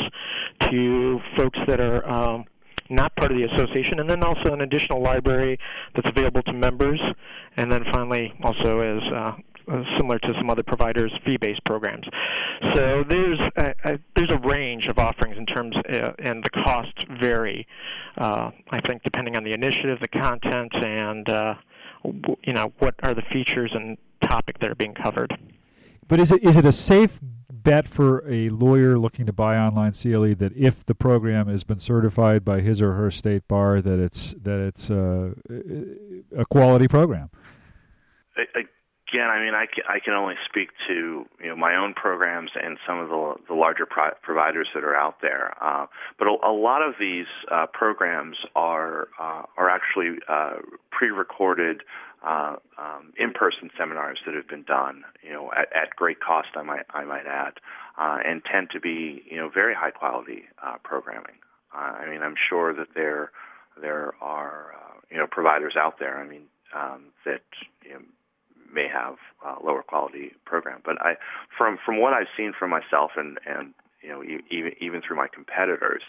to 0.69 1.19
folks 1.36 1.60
that 1.67 1.79
are 1.79 2.07
um, 2.10 2.46
not 2.89 3.15
part 3.15 3.31
of 3.31 3.38
the 3.38 3.43
association, 3.43 4.00
and 4.00 4.10
then 4.10 4.24
also 4.24 4.53
an 4.53 4.62
additional 4.62 5.01
library 5.01 5.60
that's 5.96 6.10
available 6.10 6.41
to 6.43 6.53
members, 6.53 7.00
and 7.57 7.72
then 7.72 7.84
finally 7.91 8.34
also 8.43 8.79
as 8.79 9.03
uh, 9.13 9.36
similar 9.98 10.17
to 10.19 10.34
some 10.38 10.50
other 10.50 10.63
providers' 10.63 11.12
fee-based 11.25 11.63
programs. 11.65 12.05
So 12.74 13.03
there's 13.07 13.39
a, 13.57 13.74
a, 13.84 14.00
there's 14.15 14.31
a 14.31 14.39
range 14.39 14.88
of 14.88 14.98
offerings 14.98 15.38
in 15.38 15.46
terms, 15.46 15.75
uh, 15.75 16.13
and 16.19 16.43
the 16.43 16.50
costs 16.50 17.03
vary. 17.19 17.67
Uh, 18.17 18.51
I 18.72 18.81
think 18.81 19.03
depending 19.03 19.36
on 19.36 19.43
the 19.43 19.53
initiative, 19.53 20.00
the 20.00 20.07
content, 20.07 20.74
and 20.74 21.29
uh, 21.29 21.55
you 22.03 22.53
know 22.53 22.71
what 22.79 22.95
are 23.03 23.13
the 23.13 23.21
features 23.21 23.71
and 23.73 23.97
topic 24.21 24.59
that 24.59 24.69
are 24.69 24.75
being 24.75 24.93
covered. 24.93 25.37
But 26.07 26.19
is 26.19 26.31
it 26.31 26.43
is 26.43 26.55
it 26.55 26.65
a 26.65 26.71
safe 26.71 27.19
bet 27.49 27.87
for 27.87 28.23
a 28.31 28.49
lawyer 28.49 28.97
looking 28.97 29.25
to 29.25 29.33
buy 29.33 29.57
online 29.57 29.91
CLE 29.91 30.35
that 30.35 30.53
if 30.55 30.85
the 30.85 30.95
program 30.95 31.47
has 31.47 31.63
been 31.63 31.79
certified 31.79 32.45
by 32.45 32.61
his 32.61 32.81
or 32.81 32.93
her 32.93 33.11
state 33.11 33.45
bar 33.47 33.81
that 33.81 33.99
it's 33.99 34.33
that 34.43 34.59
it's 34.59 34.89
uh, 34.89 35.31
a 36.37 36.45
quality 36.45 36.87
program? 36.87 37.29
Again, 39.09 39.29
I 39.29 39.43
mean, 39.43 39.53
I 39.53 39.65
can, 39.65 39.83
I 39.87 39.99
can 39.99 40.13
only 40.13 40.35
speak 40.45 40.69
to 40.87 41.25
you 41.41 41.47
know 41.47 41.55
my 41.55 41.75
own 41.75 41.93
programs 41.93 42.51
and 42.61 42.77
some 42.85 42.99
of 42.99 43.09
the 43.09 43.35
the 43.47 43.53
larger 43.53 43.85
pro- 43.85 44.15
providers 44.21 44.67
that 44.73 44.83
are 44.83 44.95
out 44.95 45.21
there. 45.21 45.53
Uh, 45.61 45.87
but 46.19 46.27
a, 46.27 46.35
a, 46.43 46.51
lot 46.51 46.81
of 46.81 46.95
these 46.99 47.25
uh, 47.51 47.67
programs 47.71 48.37
are 48.55 49.07
uh, 49.19 49.43
are 49.57 49.69
actually 49.69 50.19
uh, 50.27 50.55
pre-recorded 50.91 51.81
uh, 52.25 52.55
um, 52.77 53.13
in-person 53.17 53.69
seminars 53.77 54.19
that 54.25 54.35
have 54.35 54.47
been 54.47 54.63
done, 54.63 55.03
you 55.23 55.31
know, 55.31 55.51
at, 55.55 55.69
at 55.75 55.95
great 55.95 56.19
cost. 56.19 56.49
I 56.55 56.63
might 56.63 56.85
I 56.93 57.03
might 57.03 57.27
add, 57.27 57.53
uh, 57.97 58.17
and 58.25 58.41
tend 58.43 58.69
to 58.71 58.79
be 58.79 59.23
you 59.29 59.37
know 59.37 59.49
very 59.49 59.73
high 59.73 59.91
quality 59.91 60.43
programming. 60.83 61.35
I 61.73 62.09
mean, 62.09 62.23
I'm 62.23 62.35
sure 62.49 62.73
that 62.73 62.87
there 62.95 63.31
there 63.79 64.13
are 64.21 64.73
you 65.11 65.17
know 65.17 65.27
providers 65.29 65.75
out 65.77 65.99
there. 65.99 66.19
I 66.19 66.27
mean. 66.27 66.43
Um, 66.75 67.13
that 67.23 67.43
you 67.85 67.93
know, 67.93 68.01
may 68.77 68.88
have 68.88 69.15
lower 69.63 69.81
quality 69.81 70.31
program. 70.46 70.81
But 70.86 71.01
I, 71.01 71.15
from 71.57 71.77
from 71.84 72.00
what 72.00 72.13
I've 72.13 72.31
seen 72.38 72.53
for 72.57 72.67
myself 72.67 73.12
and 73.17 73.39
and 73.46 73.74
you 74.01 74.10
know 74.10 74.24
even 74.24 74.72
even 74.79 75.01
through 75.01 75.17
my 75.17 75.27
competitors, 75.27 76.03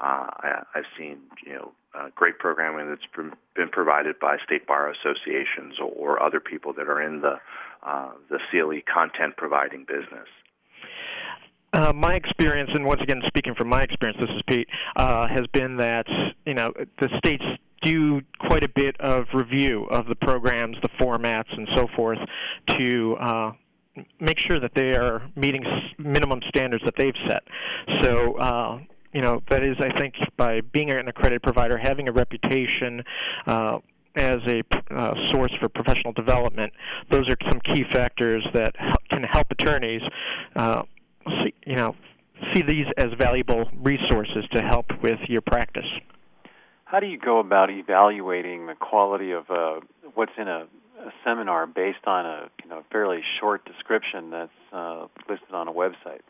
uh, 0.00 0.26
I, 0.46 0.62
I've 0.74 0.90
seen 0.98 1.18
you 1.44 1.54
know 1.54 1.72
uh, 1.94 2.08
great 2.14 2.38
programming 2.38 2.88
that's 2.88 3.08
been 3.54 3.68
provided 3.68 4.18
by 4.18 4.36
state 4.44 4.66
bar 4.66 4.90
associations 4.90 5.74
or, 5.80 5.90
or 5.90 6.22
other 6.22 6.40
people 6.40 6.72
that 6.74 6.88
are 6.88 7.02
in 7.02 7.20
the 7.20 7.34
uh, 7.82 8.12
the 8.30 8.38
CLE 8.50 8.80
content 8.92 9.36
providing 9.36 9.84
business. 9.84 10.28
Uh, 11.74 11.92
my 11.92 12.14
experience, 12.14 12.70
and 12.74 12.84
once 12.84 13.00
again 13.02 13.22
speaking 13.26 13.54
from 13.54 13.68
my 13.68 13.82
experience, 13.82 14.18
this 14.20 14.28
is 14.28 14.42
Pete, 14.46 14.68
uh, 14.96 15.26
has 15.26 15.46
been 15.52 15.76
that 15.76 16.06
you 16.46 16.54
know 16.54 16.72
the 17.00 17.08
states 17.18 17.44
do 17.82 18.20
quite 18.38 18.64
a 18.64 18.68
bit 18.68 18.98
of 19.00 19.26
review 19.34 19.84
of 19.84 20.06
the 20.06 20.14
programs, 20.14 20.76
the 20.82 20.88
formats, 21.00 21.52
and 21.56 21.68
so 21.74 21.86
forth 21.94 22.18
to 22.78 23.16
uh, 23.16 23.52
make 24.20 24.38
sure 24.38 24.58
that 24.60 24.72
they 24.74 24.94
are 24.94 25.22
meeting 25.36 25.64
minimum 25.98 26.40
standards 26.48 26.84
that 26.84 26.94
they've 26.96 27.14
set. 27.26 27.42
So, 28.02 28.34
uh, 28.34 28.80
you 29.12 29.20
know, 29.20 29.42
that 29.50 29.62
is, 29.62 29.76
I 29.80 29.96
think, 29.98 30.14
by 30.36 30.60
being 30.60 30.90
an 30.90 31.08
accredited 31.08 31.42
provider, 31.42 31.76
having 31.76 32.08
a 32.08 32.12
reputation. 32.12 33.02
Uh, 33.46 33.78
as 34.14 34.40
a 34.46 34.62
uh, 34.90 35.14
source 35.30 35.52
for 35.58 35.70
professional 35.70 36.12
development, 36.12 36.70
those 37.10 37.30
are 37.30 37.36
some 37.48 37.58
key 37.60 37.82
factors 37.94 38.46
that 38.52 38.74
can 39.08 39.22
help 39.22 39.46
attorneys, 39.50 40.02
uh, 40.54 40.82
see, 41.42 41.54
you 41.66 41.76
know, 41.76 41.96
see 42.52 42.60
these 42.60 42.84
as 42.98 43.06
valuable 43.18 43.64
resources 43.74 44.44
to 44.52 44.60
help 44.60 44.84
with 45.02 45.18
your 45.28 45.40
practice. 45.40 45.86
How 46.92 47.00
do 47.00 47.06
you 47.06 47.16
go 47.16 47.38
about 47.38 47.70
evaluating 47.70 48.66
the 48.66 48.74
quality 48.74 49.30
of 49.30 49.50
uh, 49.50 49.80
what's 50.12 50.32
in 50.36 50.46
a, 50.46 50.66
a, 51.00 51.10
seminar 51.24 51.66
based 51.66 52.04
on 52.04 52.26
a 52.26 52.50
you 52.62 52.68
know 52.68 52.82
fairly 52.92 53.20
short 53.40 53.64
description 53.64 54.28
that's 54.28 54.50
uh, 54.74 55.06
listed 55.26 55.54
on 55.54 55.68
a 55.68 55.72
website? 55.72 56.20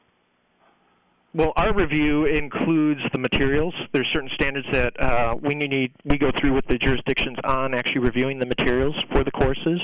Well, 1.35 1.53
our 1.57 1.75
review 1.75 2.27
includes 2.27 3.01
the 3.11 3.19
materials. 3.19 3.75
There's 3.93 4.07
certain 4.13 4.31
standards 4.35 4.69
that 4.71 5.01
uh, 5.01 5.35
we 5.43 5.57
need 5.57 5.95
we 6.05 6.17
go 6.17 6.31
through 6.39 6.55
with 6.55 6.67
the 6.69 6.79
jurisdictions 6.79 7.39
on 7.43 7.75
actually 7.75 8.03
reviewing 8.03 8.39
the 8.39 8.47
materials 8.47 8.95
for 9.11 9.25
the 9.25 9.33
courses, 9.33 9.81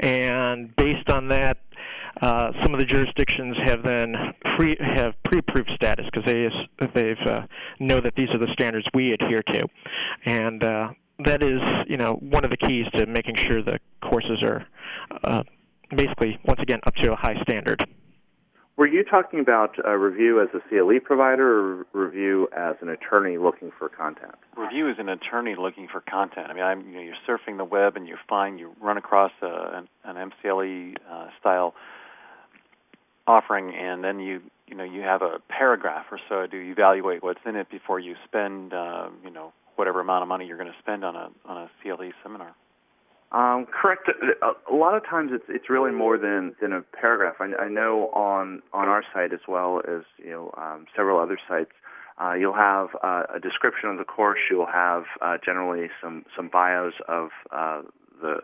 and 0.00 0.76
based 0.76 1.08
on 1.08 1.28
that, 1.28 1.56
uh, 2.20 2.52
some 2.62 2.74
of 2.74 2.80
the 2.80 2.86
jurisdictions 2.86 3.56
have 3.64 3.82
then 3.82 4.14
pre 4.56 4.76
have 4.80 5.14
pre-approved 5.24 5.70
status 5.74 6.04
because 6.12 6.24
they 6.26 6.48
they've 6.94 7.26
uh, 7.26 7.42
know 7.80 8.00
that 8.00 8.14
these 8.16 8.28
are 8.30 8.38
the 8.38 8.52
standards 8.52 8.86
we 8.94 9.12
adhere 9.12 9.42
to, 9.42 9.66
and 10.24 10.62
uh, 10.62 10.90
that 11.24 11.42
is 11.42 11.60
you 11.88 11.96
know 11.96 12.14
one 12.14 12.44
of 12.44 12.50
the 12.50 12.56
keys 12.56 12.86
to 12.94 13.06
making 13.06 13.36
sure 13.36 13.62
the 13.62 13.78
courses 14.02 14.42
are 14.42 14.66
uh, 15.24 15.42
basically 15.96 16.38
once 16.44 16.60
again 16.60 16.80
up 16.86 16.94
to 16.96 17.12
a 17.12 17.16
high 17.16 17.40
standard. 17.42 17.84
Were 18.76 18.86
you 18.86 19.04
talking 19.04 19.38
about 19.38 19.76
a 19.84 19.98
review 19.98 20.40
as 20.40 20.48
a 20.54 20.60
CLE 20.68 20.98
provider 21.04 21.82
or 21.82 21.86
review 21.92 22.48
as 22.56 22.74
an 22.80 22.88
attorney 22.88 23.36
looking 23.36 23.70
for 23.78 23.90
content? 23.90 24.32
Review 24.56 24.88
as 24.88 24.96
an 24.98 25.10
attorney 25.10 25.54
looking 25.58 25.88
for 25.92 26.00
content. 26.00 26.46
I 26.48 26.54
mean, 26.54 26.64
I'm, 26.64 26.88
you 26.88 26.94
know, 26.94 27.00
you're 27.00 27.14
surfing 27.28 27.58
the 27.58 27.66
web 27.66 27.96
and 27.96 28.08
you 28.08 28.16
find 28.26 28.58
you 28.58 28.72
run 28.80 28.96
across 28.96 29.30
a, 29.42 29.46
an, 29.76 29.88
an 30.04 30.30
MCLE 30.30 30.94
uh, 31.08 31.26
style 31.38 31.74
offering, 33.26 33.74
and 33.74 34.02
then 34.02 34.20
you 34.20 34.40
you 34.66 34.76
know 34.76 34.84
you 34.84 35.02
have 35.02 35.22
a 35.22 35.38
paragraph 35.48 36.06
or 36.10 36.18
so 36.28 36.46
to 36.46 36.56
evaluate 36.56 37.22
what's 37.22 37.40
in 37.46 37.56
it 37.56 37.70
before 37.70 37.98
you 37.98 38.14
spend 38.24 38.72
uh, 38.72 39.08
you 39.24 39.30
know 39.30 39.52
whatever 39.76 40.00
amount 40.00 40.22
of 40.22 40.28
money 40.28 40.46
you're 40.46 40.58
going 40.58 40.70
to 40.70 40.78
spend 40.78 41.04
on 41.04 41.16
a 41.16 41.28
on 41.46 41.56
a 41.56 41.70
CLE 41.82 42.10
seminar. 42.22 42.54
Um, 43.32 43.66
correct. 43.66 44.10
A 44.70 44.74
lot 44.74 44.94
of 44.94 45.06
times 45.06 45.30
it's 45.32 45.44
it's 45.48 45.70
really 45.70 45.90
more 45.90 46.18
than 46.18 46.54
than 46.60 46.72
a 46.72 46.82
paragraph. 46.82 47.36
I, 47.40 47.64
I 47.64 47.68
know 47.68 48.10
on 48.14 48.62
on 48.74 48.88
our 48.88 49.02
site 49.14 49.32
as 49.32 49.40
well 49.48 49.80
as 49.88 50.02
you 50.18 50.30
know 50.30 50.54
um, 50.56 50.86
several 50.94 51.18
other 51.18 51.38
sites. 51.48 51.72
Uh, 52.20 52.34
you'll 52.34 52.52
have 52.54 52.88
uh, 53.02 53.22
a 53.34 53.40
description 53.40 53.88
of 53.88 53.96
the 53.96 54.04
course. 54.04 54.38
You'll 54.50 54.66
have 54.66 55.04
uh, 55.22 55.38
generally 55.42 55.88
some 56.02 56.26
some 56.36 56.48
bios 56.48 56.92
of 57.08 57.30
uh, 57.50 57.82
the 58.20 58.40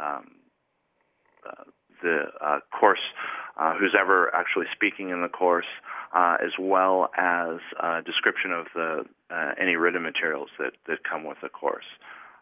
uh, 0.00 0.20
the 2.02 2.24
uh, 2.40 2.58
course, 2.78 3.00
uh, 3.58 3.74
who's 3.78 3.94
ever 3.98 4.34
actually 4.34 4.66
speaking 4.74 5.10
in 5.10 5.22
the 5.22 5.28
course, 5.28 5.66
uh, 6.14 6.36
as 6.44 6.52
well 6.58 7.10
as 7.16 7.58
a 7.80 8.02
description 8.02 8.52
of 8.52 8.66
the 8.74 9.04
uh, 9.30 9.52
any 9.58 9.76
written 9.76 10.02
materials 10.02 10.50
that, 10.58 10.72
that 10.86 10.98
come 11.08 11.24
with 11.24 11.38
the 11.42 11.48
course. 11.48 11.86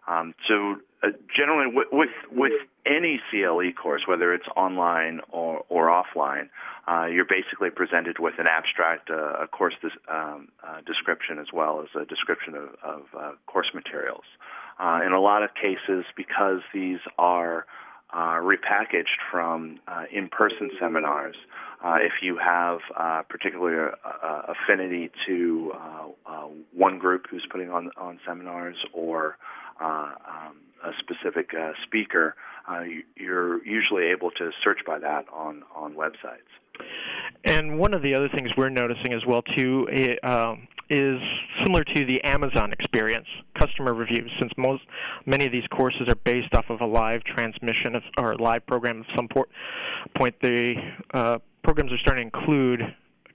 Um, 0.08 0.34
so 0.48 0.76
uh, 1.02 1.08
generally, 1.34 1.72
with, 1.72 1.88
with, 1.92 2.10
with 2.32 2.52
any 2.84 3.20
CLE 3.30 3.72
course, 3.80 4.02
whether 4.08 4.34
it's 4.34 4.48
online 4.56 5.20
or 5.30 5.64
or 5.68 5.86
offline, 5.86 6.48
uh, 6.88 7.06
you're 7.06 7.26
basically 7.26 7.70
presented 7.70 8.18
with 8.18 8.34
an 8.38 8.46
abstract, 8.46 9.10
uh, 9.10 9.44
a 9.44 9.46
course 9.46 9.74
um, 10.08 10.48
uh, 10.66 10.80
description, 10.86 11.38
as 11.38 11.46
well 11.52 11.82
as 11.82 11.88
a 12.00 12.04
description 12.06 12.54
of, 12.54 12.68
of 12.82 13.02
uh, 13.16 13.32
course 13.46 13.70
materials. 13.74 14.24
Uh, 14.78 15.00
in 15.06 15.12
a 15.12 15.20
lot 15.20 15.42
of 15.42 15.50
cases, 15.54 16.04
because 16.16 16.60
these 16.72 16.98
are 17.18 17.66
uh, 18.12 18.38
repackaged 18.40 19.18
from 19.30 19.78
uh, 19.86 20.04
in-person 20.12 20.70
seminars. 20.80 21.36
Uh, 21.84 21.96
if 22.00 22.12
you 22.22 22.36
have 22.36 22.80
uh, 22.98 23.22
particular 23.28 23.94
uh, 24.04 24.52
affinity 24.52 25.10
to 25.26 25.72
uh, 25.74 26.46
one 26.74 26.98
group 26.98 27.26
who's 27.30 27.46
putting 27.50 27.70
on 27.70 27.90
on 27.96 28.18
seminars 28.26 28.76
or 28.92 29.36
um, 29.80 30.56
a 30.84 30.92
specific 30.98 31.50
speaker, 31.84 32.34
you're 33.16 33.64
usually 33.64 34.04
able 34.04 34.30
to 34.30 34.50
search 34.62 34.80
by 34.86 34.98
that 34.98 35.24
on 35.32 35.62
on 35.74 35.94
websites. 35.94 36.50
And 37.44 37.78
one 37.78 37.94
of 37.94 38.02
the 38.02 38.14
other 38.14 38.28
things 38.28 38.50
we're 38.56 38.68
noticing 38.68 39.12
as 39.14 39.24
well 39.26 39.42
too 39.56 39.86
um, 40.22 40.68
is 40.90 41.18
similar 41.62 41.84
to 41.84 42.04
the 42.04 42.22
Amazon 42.24 42.72
experience, 42.72 43.26
customer 43.58 43.94
reviews. 43.94 44.30
Since 44.38 44.52
most 44.58 44.82
many 45.24 45.46
of 45.46 45.52
these 45.52 45.66
courses 45.70 46.02
are 46.08 46.16
based 46.16 46.52
off 46.54 46.66
of 46.68 46.80
a 46.80 46.86
live 46.86 47.22
transmission 47.24 47.94
of, 47.94 48.02
or 48.18 48.36
live 48.36 48.66
program 48.66 49.04
at 49.08 49.16
some 49.16 49.28
point, 49.28 50.34
the 50.42 50.74
uh, 51.14 51.38
programs 51.62 51.92
are 51.92 51.98
starting 51.98 52.30
to 52.30 52.38
include 52.38 52.80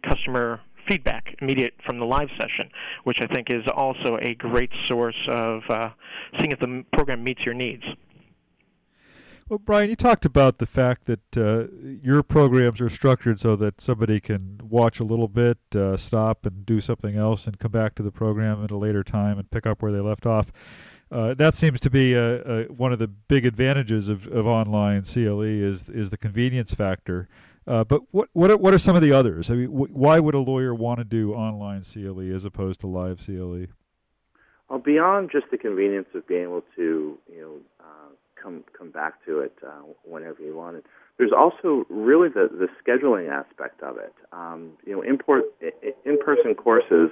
customer 0.07 0.59
feedback 0.87 1.35
immediate 1.41 1.73
from 1.83 1.97
the 1.97 2.05
live 2.05 2.27
session, 2.39 2.69
which 3.05 3.17
I 3.21 3.27
think 3.27 3.49
is 3.49 3.63
also 3.73 4.17
a 4.21 4.35
great 4.35 4.69
source 4.87 5.17
of 5.29 5.61
uh, 5.69 5.89
seeing 6.37 6.51
if 6.51 6.59
the 6.59 6.83
program 6.93 7.23
meets 7.23 7.41
your 7.43 7.55
needs. 7.55 7.83
Well, 9.47 9.59
Brian, 9.59 9.91
you 9.91 9.95
talked 9.95 10.25
about 10.25 10.57
the 10.57 10.65
fact 10.65 11.05
that 11.05 11.37
uh, 11.37 11.67
your 12.01 12.23
programs 12.23 12.81
are 12.81 12.89
structured 12.89 13.39
so 13.39 13.55
that 13.57 13.79
somebody 13.79 14.19
can 14.19 14.59
watch 14.63 14.99
a 14.99 15.03
little 15.03 15.27
bit, 15.27 15.59
uh, 15.75 15.97
stop 15.97 16.47
and 16.47 16.65
do 16.65 16.81
something 16.81 17.15
else, 17.15 17.45
and 17.45 17.59
come 17.59 17.71
back 17.71 17.93
to 17.95 18.03
the 18.03 18.09
program 18.09 18.63
at 18.63 18.71
a 18.71 18.77
later 18.77 19.03
time 19.03 19.37
and 19.37 19.51
pick 19.51 19.67
up 19.67 19.83
where 19.83 19.91
they 19.91 19.99
left 19.99 20.25
off. 20.25 20.51
Uh, 21.11 21.35
that 21.35 21.53
seems 21.53 21.79
to 21.81 21.91
be 21.91 22.15
one 22.69 22.91
of 22.91 22.97
the 22.97 23.07
big 23.07 23.45
advantages 23.45 24.09
of, 24.09 24.25
of 24.27 24.47
online 24.47 25.03
CLE 25.03 25.41
is 25.41 25.83
is 25.89 26.09
the 26.09 26.17
convenience 26.17 26.73
factor. 26.73 27.29
Uh, 27.67 27.83
but 27.83 28.01
what 28.11 28.29
what 28.33 28.49
are, 28.49 28.57
what 28.57 28.73
are 28.73 28.79
some 28.79 28.95
of 28.95 29.03
the 29.03 29.11
others? 29.11 29.51
I 29.51 29.53
mean, 29.53 29.67
wh- 29.67 29.95
why 29.95 30.19
would 30.19 30.33
a 30.33 30.39
lawyer 30.39 30.73
want 30.73 30.99
to 30.99 31.03
do 31.03 31.33
online 31.33 31.83
CLE 31.83 32.35
as 32.35 32.45
opposed 32.45 32.81
to 32.81 32.87
live 32.87 33.19
CLE? 33.23 33.67
Well, 34.69 34.79
beyond 34.79 35.29
just 35.31 35.45
the 35.51 35.57
convenience 35.57 36.07
of 36.15 36.27
being 36.27 36.43
able 36.43 36.63
to 36.75 37.17
you 37.31 37.41
know 37.41 37.59
come 38.41 38.63
come 38.77 38.91
back 38.91 39.23
to 39.25 39.39
it 39.39 39.53
uh, 39.65 39.81
whenever 40.03 40.41
you 40.41 40.55
want 40.55 40.77
it, 40.77 40.85
there's 41.17 41.31
also 41.35 41.85
really 41.89 42.29
the 42.29 42.49
the 42.51 42.67
scheduling 42.83 43.29
aspect 43.29 43.81
of 43.81 43.97
it. 43.97 44.13
Um, 44.31 44.71
you 44.85 44.95
know, 44.95 45.01
import 45.01 45.43
in 45.61 46.17
person 46.19 46.55
courses 46.55 47.09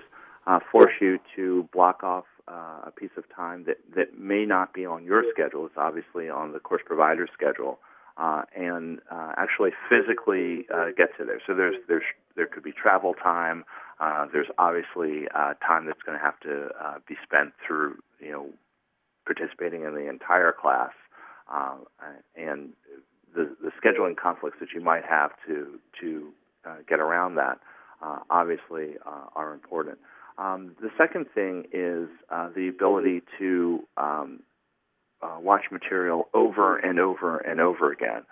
uh, 0.48 0.60
force 0.72 0.94
you 1.00 1.20
to 1.36 1.68
block 1.74 2.04
off 2.04 2.26
uh, 2.48 2.82
a 2.88 2.92
piece 2.96 3.16
of 3.18 3.24
time 3.36 3.64
that 3.66 3.78
that 3.96 4.20
may 4.20 4.46
not 4.46 4.74
be 4.74 4.86
on 4.86 5.04
your 5.04 5.24
schedule. 5.34 5.66
It's 5.66 5.76
obviously 5.78 6.30
on 6.30 6.52
the 6.52 6.60
course 6.60 6.82
provider's 6.86 7.30
schedule 7.34 7.80
uh, 8.18 8.44
and 8.56 9.00
uh, 9.12 9.34
actually 9.38 9.72
physically 9.90 10.66
uh, 10.74 10.88
get 10.96 11.10
to 11.18 11.26
there. 11.26 11.42
So 11.46 11.56
there's 11.56 11.76
there's 11.88 12.04
there 12.36 12.48
could 12.48 12.64
be 12.64 12.72
travel 12.72 13.14
time. 13.14 13.64
Uh, 14.00 14.26
there's 14.32 14.48
obviously 14.58 15.28
uh, 15.34 15.54
time 15.66 15.86
that's 15.86 16.02
going 16.06 16.18
to 16.18 16.24
have 16.24 16.40
to 16.42 16.70
uh, 16.80 16.98
be 17.08 17.16
spent 17.24 17.54
through 17.66 17.98
you 18.20 18.32
know 18.32 18.48
participating 19.26 19.84
in 19.84 19.94
the 19.94 20.10
entire 20.10 20.52
class, 20.52 20.92
uh, 21.54 21.76
and 22.36 22.70
the 23.36 23.56
the 23.62 23.72
scheduling 23.84 24.16
conflicts 24.16 24.58
that 24.60 24.70
you 24.74 24.82
might 24.82 25.04
have 25.06 25.32
to 25.48 25.80
to 26.02 26.30
uh, 26.66 26.76
get 26.88 27.00
around 27.00 27.36
that 27.36 27.60
uh, 28.02 28.20
obviously 28.30 28.96
uh, 29.06 29.26
are 29.36 29.54
important. 29.54 29.98
Um, 30.38 30.76
the 30.82 30.90
second 30.98 31.28
thing 31.34 31.66
is 31.72 32.10
uh, 32.30 32.50
the 32.56 32.68
ability 32.68 33.22
to 33.40 33.84
um, 33.98 34.40
uh, 35.22 35.38
watch 35.40 35.66
material 35.72 36.28
over 36.34 36.78
and 36.78 37.00
over 37.00 37.38
and 37.38 37.62
over 37.62 37.92
again 37.92 38.24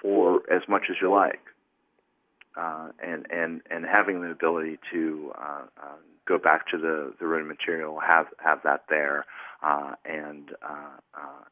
for 0.00 0.40
as 0.50 0.62
much 0.68 0.84
as 0.90 0.96
you 1.02 1.10
like, 1.10 1.40
and 2.56 3.26
and 3.30 3.60
and 3.70 3.84
having 3.84 4.22
the 4.22 4.30
ability 4.30 4.78
to 4.92 5.32
go 6.26 6.38
back 6.38 6.68
to 6.68 6.78
the 6.78 7.14
the 7.18 7.26
written 7.26 7.48
material, 7.48 8.00
have 8.00 8.26
have 8.38 8.60
that 8.64 8.84
there, 8.88 9.26
uh, 9.62 9.92
and 10.04 10.50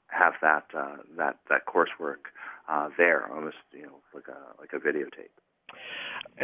have 0.08 0.34
that 0.42 0.64
that 1.16 1.36
that 1.48 1.66
coursework 1.66 2.30
there, 2.96 3.32
almost 3.32 3.56
you 3.72 3.82
know 3.82 4.00
like 4.14 4.28
a 4.28 4.60
like 4.60 4.72
a 4.72 4.86
videotape. 4.86 5.30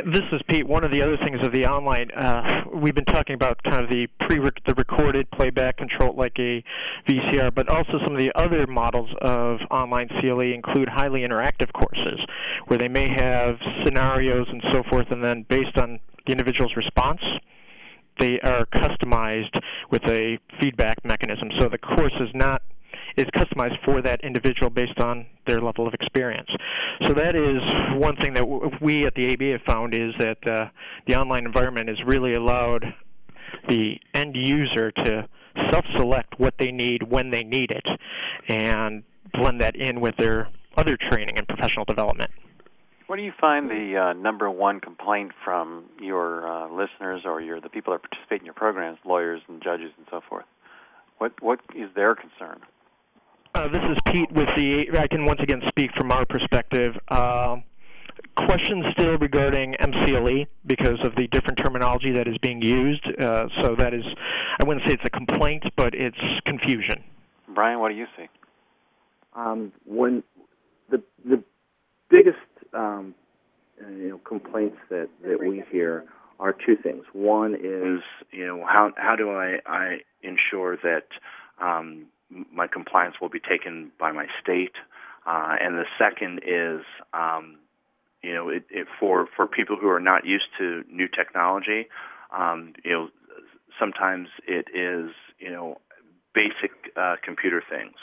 This 0.06 0.22
is 0.30 0.40
Pete. 0.49 0.66
One 0.68 0.84
of 0.84 0.92
the 0.92 1.02
other 1.02 1.16
things 1.16 1.44
of 1.44 1.52
the 1.52 1.66
online, 1.66 2.12
uh, 2.12 2.62
we've 2.72 2.94
been 2.94 3.04
talking 3.06 3.34
about 3.34 3.60
kind 3.64 3.82
of 3.82 3.90
the 3.90 4.06
pre 4.20 4.38
the 4.38 4.75
recorded 4.75 5.28
playback 5.32 5.78
control 5.78 6.14
like 6.14 6.38
a 6.38 6.62
VCR, 7.08 7.52
but 7.52 7.68
also 7.68 7.99
some 8.04 8.12
of 8.12 8.18
the 8.18 8.30
other 8.37 8.68
models 8.68 9.10
of 9.20 9.58
online 9.70 10.08
CLE 10.20 10.40
include 10.40 10.88
highly 10.88 11.22
interactive 11.22 11.72
courses 11.72 12.20
where 12.68 12.78
they 12.78 12.88
may 12.88 13.08
have 13.08 13.58
scenarios 13.84 14.46
and 14.49 14.62
so 14.72 14.84
forth, 14.88 15.10
and 15.10 15.25
then 15.25 15.44
based 15.49 15.76
on 15.76 15.99
the 16.25 16.32
individual's 16.32 16.76
response, 16.76 17.21
they 18.21 18.39
are 18.41 18.67
customized 18.67 19.59
with 19.91 20.02
a 20.04 20.39
feedback 20.61 21.04
mechanism. 21.04 21.50
So 21.59 21.69
the 21.69 21.78
course 21.78 22.15
is 22.21 22.28
not 22.35 22.63
is 23.17 23.26
customized 23.35 23.83
for 23.85 24.02
that 24.02 24.21
individual 24.23 24.71
based 24.71 24.99
on 25.00 25.26
their 25.47 25.61
level 25.61 25.87
of 25.87 25.95
experience. 25.95 26.49
So 27.02 27.15
that 27.15 27.35
is 27.35 27.61
one 27.99 28.17
thing 28.17 28.35
that 28.35 28.80
we 28.80 29.04
at 29.06 29.15
the 29.15 29.33
ABA 29.33 29.52
have 29.52 29.63
found 29.63 29.95
is 29.95 30.13
that 30.19 30.47
uh, 30.47 30.69
the 31.06 31.17
online 31.17 31.45
environment 31.45 31.89
has 31.89 31.99
really 32.06 32.35
allowed 32.35 32.85
the 33.69 33.99
end 34.15 34.37
user 34.37 34.93
to 34.93 35.28
self-select 35.71 36.39
what 36.39 36.54
they 36.59 36.71
need 36.71 37.02
when 37.02 37.30
they 37.30 37.43
need 37.43 37.71
it, 37.73 37.87
and 38.49 39.02
blend 39.33 39.61
that 39.61 39.76
in 39.76 40.00
with 40.00 40.17
their 40.17 40.49
other 40.76 40.97
training 41.11 41.37
and 41.37 41.47
professional 41.49 41.85
development. 41.85 42.30
What 43.10 43.16
do 43.16 43.23
you 43.23 43.32
find 43.40 43.68
the 43.68 43.96
uh, 43.96 44.12
number 44.12 44.49
one 44.49 44.78
complaint 44.78 45.32
from 45.44 45.86
your 46.00 46.46
uh, 46.46 46.68
listeners 46.68 47.23
or 47.25 47.40
your 47.40 47.60
the 47.60 47.68
people 47.68 47.92
that 47.92 48.08
participate 48.08 48.38
in 48.38 48.44
your 48.44 48.54
programs, 48.54 48.99
lawyers 49.04 49.40
and 49.49 49.60
judges 49.60 49.90
and 49.99 50.06
so 50.08 50.20
forth? 50.28 50.44
What 51.18 51.32
what 51.42 51.58
is 51.75 51.90
their 51.96 52.14
concern? 52.14 52.60
Uh, 53.56 53.66
this 53.66 53.82
is 53.82 53.99
Pete 54.06 54.30
with 54.30 54.46
the. 54.54 54.96
I 54.96 55.08
can 55.08 55.25
once 55.25 55.40
again 55.40 55.60
speak 55.66 55.90
from 55.96 56.12
our 56.12 56.25
perspective. 56.25 56.96
Uh, 57.08 57.56
questions 58.36 58.84
still 58.92 59.18
regarding 59.18 59.75
MCLE 59.80 60.46
because 60.66 61.04
of 61.04 61.16
the 61.16 61.26
different 61.32 61.58
terminology 61.58 62.12
that 62.12 62.28
is 62.28 62.38
being 62.38 62.62
used. 62.62 63.04
Uh, 63.18 63.49
so 63.60 63.75
that 63.75 63.92
is, 63.92 64.04
I 64.60 64.64
wouldn't 64.64 64.86
say 64.86 64.92
it's 64.92 65.02
a 65.04 65.10
complaint, 65.10 65.64
but 65.75 65.96
it's 65.96 66.16
confusion. 66.44 67.02
Brian, 67.56 67.80
what 67.80 67.88
do 67.88 67.96
you 67.96 68.06
see? 68.16 68.28
Um, 69.34 69.73
when 69.84 70.23
the 70.90 71.02
the 71.25 71.42
biggest 72.08 72.38
um, 72.75 73.15
you 73.80 74.09
know 74.09 74.19
complaints 74.19 74.78
that 74.91 75.09
that 75.25 75.41
we 75.41 75.63
hear 75.71 76.04
are 76.39 76.52
two 76.52 76.76
things. 76.76 77.04
One 77.13 77.54
is 77.54 78.02
you 78.30 78.47
know 78.47 78.65
how 78.67 78.93
how 78.97 79.17
do 79.17 79.30
I 79.30 79.59
I 79.67 79.99
ensure 80.23 80.76
that 80.78 81.06
um, 81.61 82.06
my 82.52 82.67
compliance 82.67 83.17
will 83.21 83.28
be 83.28 83.41
taken 83.41 83.91
by 83.99 84.13
my 84.13 84.26
state. 84.43 84.75
Uh, 85.26 85.56
and 85.61 85.75
the 85.76 85.85
second 85.99 86.41
is, 86.47 86.83
um, 87.13 87.56
you 88.23 88.33
know, 88.35 88.49
it, 88.49 88.65
it, 88.71 88.87
for 88.99 89.28
for 89.37 89.47
people 89.47 89.76
who 89.80 89.89
are 89.89 90.00
not 90.00 90.25
used 90.25 90.47
to 90.59 90.83
new 90.91 91.09
technology, 91.09 91.89
um, 92.37 92.73
you 92.85 92.91
know, 92.91 93.09
sometimes 93.78 94.28
it 94.47 94.67
is, 94.75 95.11
you 95.39 95.50
know, 95.50 95.78
basic 96.35 96.73
uh, 96.97 97.17
computer 97.23 97.63
things. 97.69 97.95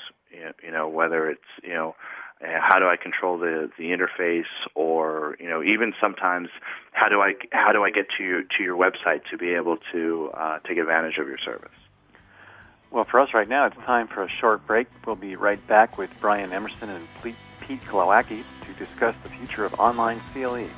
You 0.61 0.71
know, 0.71 0.87
whether 0.89 1.29
it's, 1.29 1.49
you 1.63 1.73
know, 1.73 1.95
how 2.41 2.79
do 2.79 2.85
I 2.87 2.97
control 2.97 3.37
the 3.37 3.69
the 3.77 3.85
interface, 3.85 4.45
or 4.75 5.35
you 5.39 5.49
know, 5.49 5.63
even 5.63 5.93
sometimes 5.99 6.49
how 6.91 7.09
do 7.09 7.21
I 7.21 7.33
how 7.51 7.71
do 7.71 7.83
I 7.83 7.91
get 7.91 8.07
to 8.17 8.23
your 8.23 8.43
to 8.43 8.63
your 8.63 8.77
website 8.77 9.21
to 9.31 9.37
be 9.37 9.53
able 9.53 9.77
to 9.91 10.31
uh, 10.33 10.59
take 10.59 10.77
advantage 10.77 11.17
of 11.17 11.27
your 11.27 11.39
service. 11.39 11.71
Well, 12.91 13.05
for 13.05 13.19
us 13.19 13.33
right 13.33 13.49
now, 13.49 13.65
it's 13.65 13.75
time 13.77 14.07
for 14.07 14.23
a 14.23 14.29
short 14.29 14.65
break. 14.65 14.87
We'll 15.05 15.15
be 15.15 15.35
right 15.35 15.65
back 15.67 15.97
with 15.97 16.09
Brian 16.21 16.53
Emerson 16.53 16.89
and 16.89 17.07
Pete 17.21 17.83
Glowacki 17.85 18.43
to 18.65 18.73
discuss 18.77 19.15
the 19.23 19.29
future 19.29 19.65
of 19.65 19.73
online 19.79 20.21
CLE. 20.31 20.69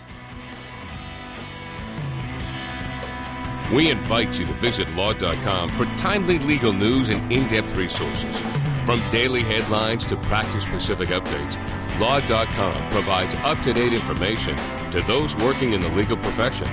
We 3.73 3.91
invite 3.91 4.39
you 4.39 4.47
to 4.47 4.53
visit 4.53 4.89
law.com 4.95 5.69
for 5.69 5.85
timely 5.97 6.39
legal 6.39 6.73
news 6.73 7.09
and 7.09 7.31
in 7.31 7.47
depth 7.47 7.75
resources. 7.75 8.58
From 8.89 9.07
daily 9.11 9.43
headlines 9.43 10.03
to 10.05 10.15
practice 10.15 10.63
specific 10.63 11.09
updates, 11.09 11.59
Law.com 11.99 12.89
provides 12.89 13.35
up 13.35 13.61
to 13.61 13.71
date 13.71 13.93
information 13.93 14.57
to 14.89 14.99
those 15.05 15.35
working 15.35 15.73
in 15.73 15.81
the 15.81 15.89
legal 15.89 16.17
profession. 16.17 16.67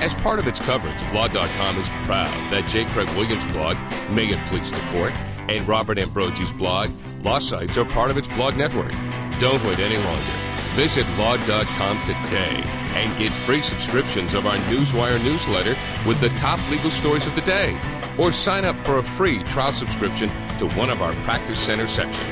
As 0.00 0.14
part 0.14 0.38
of 0.38 0.46
its 0.46 0.58
coverage, 0.58 1.02
Law.com 1.12 1.76
is 1.76 1.86
proud 2.06 2.32
that 2.50 2.66
J. 2.66 2.86
Craig 2.86 3.10
Williams' 3.10 3.44
blog, 3.52 3.76
May 4.10 4.30
It 4.30 4.38
Please 4.46 4.72
the 4.72 4.80
Court, 4.90 5.12
and 5.50 5.68
Robert 5.68 5.98
Ambrogi's 5.98 6.50
blog, 6.50 6.88
Law 7.22 7.38
Sites, 7.38 7.76
are 7.76 7.84
part 7.84 8.10
of 8.10 8.16
its 8.16 8.28
blog 8.28 8.56
network. 8.56 8.92
Don't 9.38 9.62
wait 9.66 9.80
any 9.80 9.98
longer. 9.98 10.32
Visit 10.76 11.06
Law.com 11.18 12.00
today 12.06 12.62
and 12.94 13.18
get 13.18 13.32
free 13.32 13.60
subscriptions 13.60 14.32
of 14.32 14.46
our 14.46 14.56
Newswire 14.72 15.22
newsletter 15.22 15.76
with 16.08 16.18
the 16.22 16.30
top 16.38 16.58
legal 16.70 16.90
stories 16.90 17.26
of 17.26 17.34
the 17.34 17.42
day. 17.42 17.78
Or 18.16 18.32
sign 18.32 18.64
up 18.64 18.82
for 18.86 18.96
a 18.96 19.02
free 19.02 19.44
trial 19.44 19.72
subscription 19.72 20.30
to 20.60 20.68
one 20.76 20.90
of 20.90 21.00
our 21.00 21.14
Practice 21.24 21.58
Center 21.58 21.86
sections. 21.86 22.28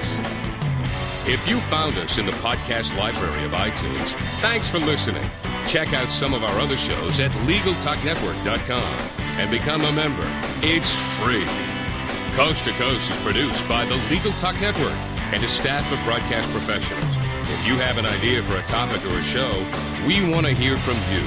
If 1.27 1.49
you 1.49 1.61
found 1.61 1.97
us 1.97 2.19
in 2.19 2.27
the 2.27 2.33
podcast 2.33 2.95
library 2.95 3.43
of 3.47 3.53
iTunes, 3.53 4.13
thanks 4.43 4.69
for 4.69 4.79
listening. 4.79 5.25
Check 5.67 5.95
out 5.95 6.11
some 6.11 6.35
of 6.35 6.45
our 6.45 6.61
other 6.61 6.77
shows 6.77 7.21
at 7.21 7.31
LegalTalkNetwork.com 7.49 8.99
and 9.41 9.51
become 9.51 9.81
a 9.81 9.93
member. 9.93 10.27
It's 10.61 10.95
free. 11.17 11.47
Coast 12.37 12.67
to 12.67 12.73
Coast 12.73 13.11
is 13.11 13.17
produced 13.23 13.67
by 13.67 13.87
the 13.87 13.97
Legal 14.11 14.33
Talk 14.33 14.61
Network 14.61 14.99
and 15.33 15.43
a 15.43 15.49
staff 15.49 15.91
of 15.91 16.05
broadcast 16.05 16.51
professionals. 16.51 17.17
If 17.49 17.67
you 17.67 17.77
have 17.77 17.97
an 17.97 18.05
idea 18.05 18.43
for 18.43 18.57
a 18.57 18.63
topic 18.65 19.03
or 19.07 19.17
a 19.17 19.23
show, 19.23 19.57
we 20.07 20.21
want 20.31 20.45
to 20.45 20.53
hear 20.53 20.77
from 20.77 20.99
you. 21.11 21.23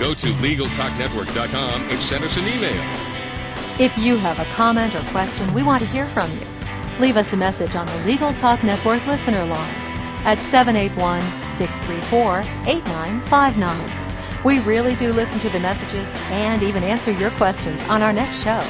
Go 0.00 0.14
to 0.14 0.32
LegalTalkNetwork.com 0.42 1.82
and 1.90 2.02
send 2.02 2.24
us 2.24 2.36
an 2.36 2.42
email. 2.42 3.09
If 3.80 3.96
you 3.96 4.18
have 4.18 4.38
a 4.38 4.44
comment 4.56 4.94
or 4.94 5.00
question, 5.10 5.54
we 5.54 5.62
want 5.62 5.82
to 5.82 5.88
hear 5.88 6.04
from 6.04 6.30
you. 6.32 6.46
Leave 6.98 7.16
us 7.16 7.32
a 7.32 7.36
message 7.38 7.76
on 7.76 7.86
the 7.86 7.96
Legal 8.04 8.30
Talk 8.34 8.62
Network 8.62 9.06
listener 9.06 9.42
line 9.46 9.74
at 10.26 10.38
781 10.38 11.22
634 11.48 12.40
8959. 12.70 14.44
We 14.44 14.58
really 14.58 14.94
do 14.96 15.14
listen 15.14 15.38
to 15.40 15.48
the 15.48 15.60
messages 15.60 16.06
and 16.28 16.62
even 16.62 16.82
answer 16.84 17.10
your 17.10 17.30
questions 17.30 17.80
on 17.88 18.02
our 18.02 18.12
next 18.12 18.42
show. 18.42 18.62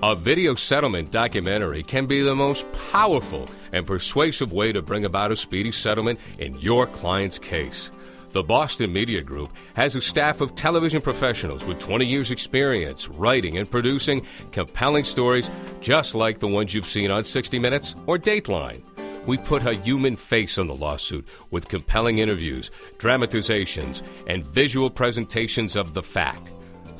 A 0.00 0.14
video 0.14 0.54
settlement 0.54 1.10
documentary 1.10 1.82
can 1.82 2.06
be 2.06 2.20
the 2.20 2.36
most 2.36 2.70
powerful 2.92 3.48
and 3.72 3.84
persuasive 3.84 4.52
way 4.52 4.70
to 4.70 4.80
bring 4.80 5.04
about 5.04 5.32
a 5.32 5.36
speedy 5.36 5.72
settlement 5.72 6.20
in 6.38 6.54
your 6.60 6.86
client's 6.86 7.36
case. 7.36 7.90
The 8.30 8.44
Boston 8.44 8.92
Media 8.92 9.22
Group 9.22 9.50
has 9.74 9.96
a 9.96 10.00
staff 10.00 10.40
of 10.40 10.54
television 10.54 11.02
professionals 11.02 11.64
with 11.64 11.80
20 11.80 12.06
years' 12.06 12.30
experience 12.30 13.08
writing 13.08 13.58
and 13.58 13.68
producing 13.68 14.24
compelling 14.52 15.02
stories 15.02 15.50
just 15.80 16.14
like 16.14 16.38
the 16.38 16.46
ones 16.46 16.72
you've 16.72 16.86
seen 16.86 17.10
on 17.10 17.24
60 17.24 17.58
Minutes 17.58 17.96
or 18.06 18.18
Dateline. 18.18 18.84
We 19.26 19.36
put 19.36 19.66
a 19.66 19.74
human 19.74 20.14
face 20.14 20.58
on 20.58 20.68
the 20.68 20.76
lawsuit 20.76 21.28
with 21.50 21.66
compelling 21.66 22.18
interviews, 22.18 22.70
dramatizations, 22.98 24.02
and 24.28 24.46
visual 24.46 24.90
presentations 24.90 25.74
of 25.74 25.94
the 25.94 26.04
fact. 26.04 26.52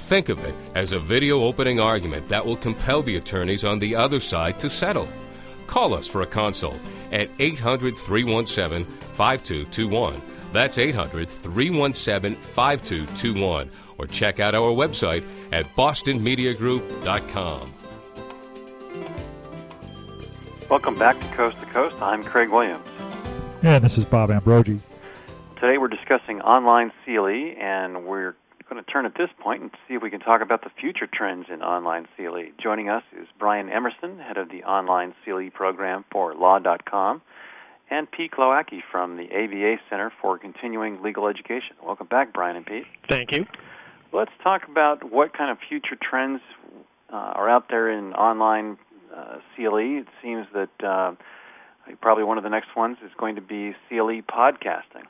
Think 0.09 0.31
of 0.31 0.43
it 0.43 0.55
as 0.75 0.93
a 0.93 0.99
video 0.99 1.41
opening 1.41 1.81
argument 1.81 2.29
that 2.29 2.47
will 2.47 2.57
compel 2.57 3.03
the 3.03 3.17
attorneys 3.17 3.63
on 3.63 3.79
the 3.79 3.95
other 3.95 4.21
side 4.21 4.59
to 4.61 4.71
settle. 4.71 5.07
Call 5.67 5.95
us 5.95 6.09
for 6.09 6.23
a 6.23 6.27
consult 6.27 6.79
at 7.13 7.29
800 7.39 7.95
317 7.95 8.87
5221. 8.87 10.23
That's 10.51 10.79
800 10.79 11.29
317 11.29 12.37
5221. 12.41 13.71
Or 13.99 14.07
check 14.07 14.41
out 14.41 14.55
our 14.55 14.73
website 14.73 15.27
at 15.53 15.67
bostonmediagroup.com. 15.77 17.75
Welcome 20.71 20.99
back 20.99 21.21
to 21.21 21.27
Coast 21.35 21.59
to 21.61 21.67
Coast. 21.67 21.97
I'm 22.01 22.23
Craig 22.23 22.49
Williams. 22.49 22.81
And 23.63 23.85
this 23.85 23.99
is 23.99 24.07
Bob 24.07 24.31
Ambrogi. 24.31 24.81
Today 25.57 25.77
we're 25.77 25.89
discussing 25.89 26.41
online 26.41 26.93
CLE, 27.05 27.27
and 27.61 28.07
we're 28.07 28.35
going 28.69 28.83
to 28.83 28.91
turn 28.91 29.07
at 29.07 29.15
this 29.17 29.31
point 29.41 29.63
and 29.63 29.71
see 29.87 29.95
if 29.95 30.03
we 30.03 30.11
can 30.11 30.21
talk 30.21 30.43
about 30.43 30.63
the 30.63 30.71
future 30.81 31.09
trends 31.13 31.47
in 31.53 31.63
online 31.63 32.07
CLE. 32.17 32.45
Joining 32.63 32.89
us 32.89 33.03
is 33.19 33.27
Brian 33.39 33.69
Emerson, 33.69 34.19
head 34.19 34.37
of 34.37 34.51
the 34.51 34.63
online 34.65 35.15
CLE 35.25 35.51
program 35.53 36.05
for 36.13 36.35
Law.com, 36.35 37.23
and 37.91 38.11
Pete 38.11 38.33
Glowacki 38.33 38.81
from 38.91 39.17
the 39.17 39.25
ABA 39.25 39.77
Center 39.89 40.13
for 40.21 40.39
Continuing 40.39 41.03
Legal 41.03 41.27
Education. 41.29 41.77
Welcome 41.85 42.07
back, 42.07 42.33
Brian 42.33 42.57
and 42.57 42.67
Pete. 42.67 42.85
Thank 43.09 43.33
you. 43.33 43.47
Let's 44.13 44.33
talk 44.43 44.63
about 44.69 45.11
what 45.11 45.37
kind 45.37 45.51
of 45.51 45.59
future 45.69 45.97
trends 46.01 46.41
uh, 47.13 47.17
are 47.17 47.49
out 47.49 47.69
there 47.71 47.91
in 47.91 48.13
online 48.15 48.79
uh, 49.15 49.39
CLE. 49.57 50.01
It 50.01 50.09
seems 50.23 50.47
that 50.53 50.87
uh, 50.87 51.15
probably 52.01 52.25
one 52.25 52.39
of 52.39 52.45
the 52.45 52.51
next 52.51 52.77
ones 52.77 52.99
is 53.05 53.11
going 53.19 53.37
to 53.37 53.43
be 53.43 53.75
CLE 53.89 54.23
podcasting. 54.23 55.05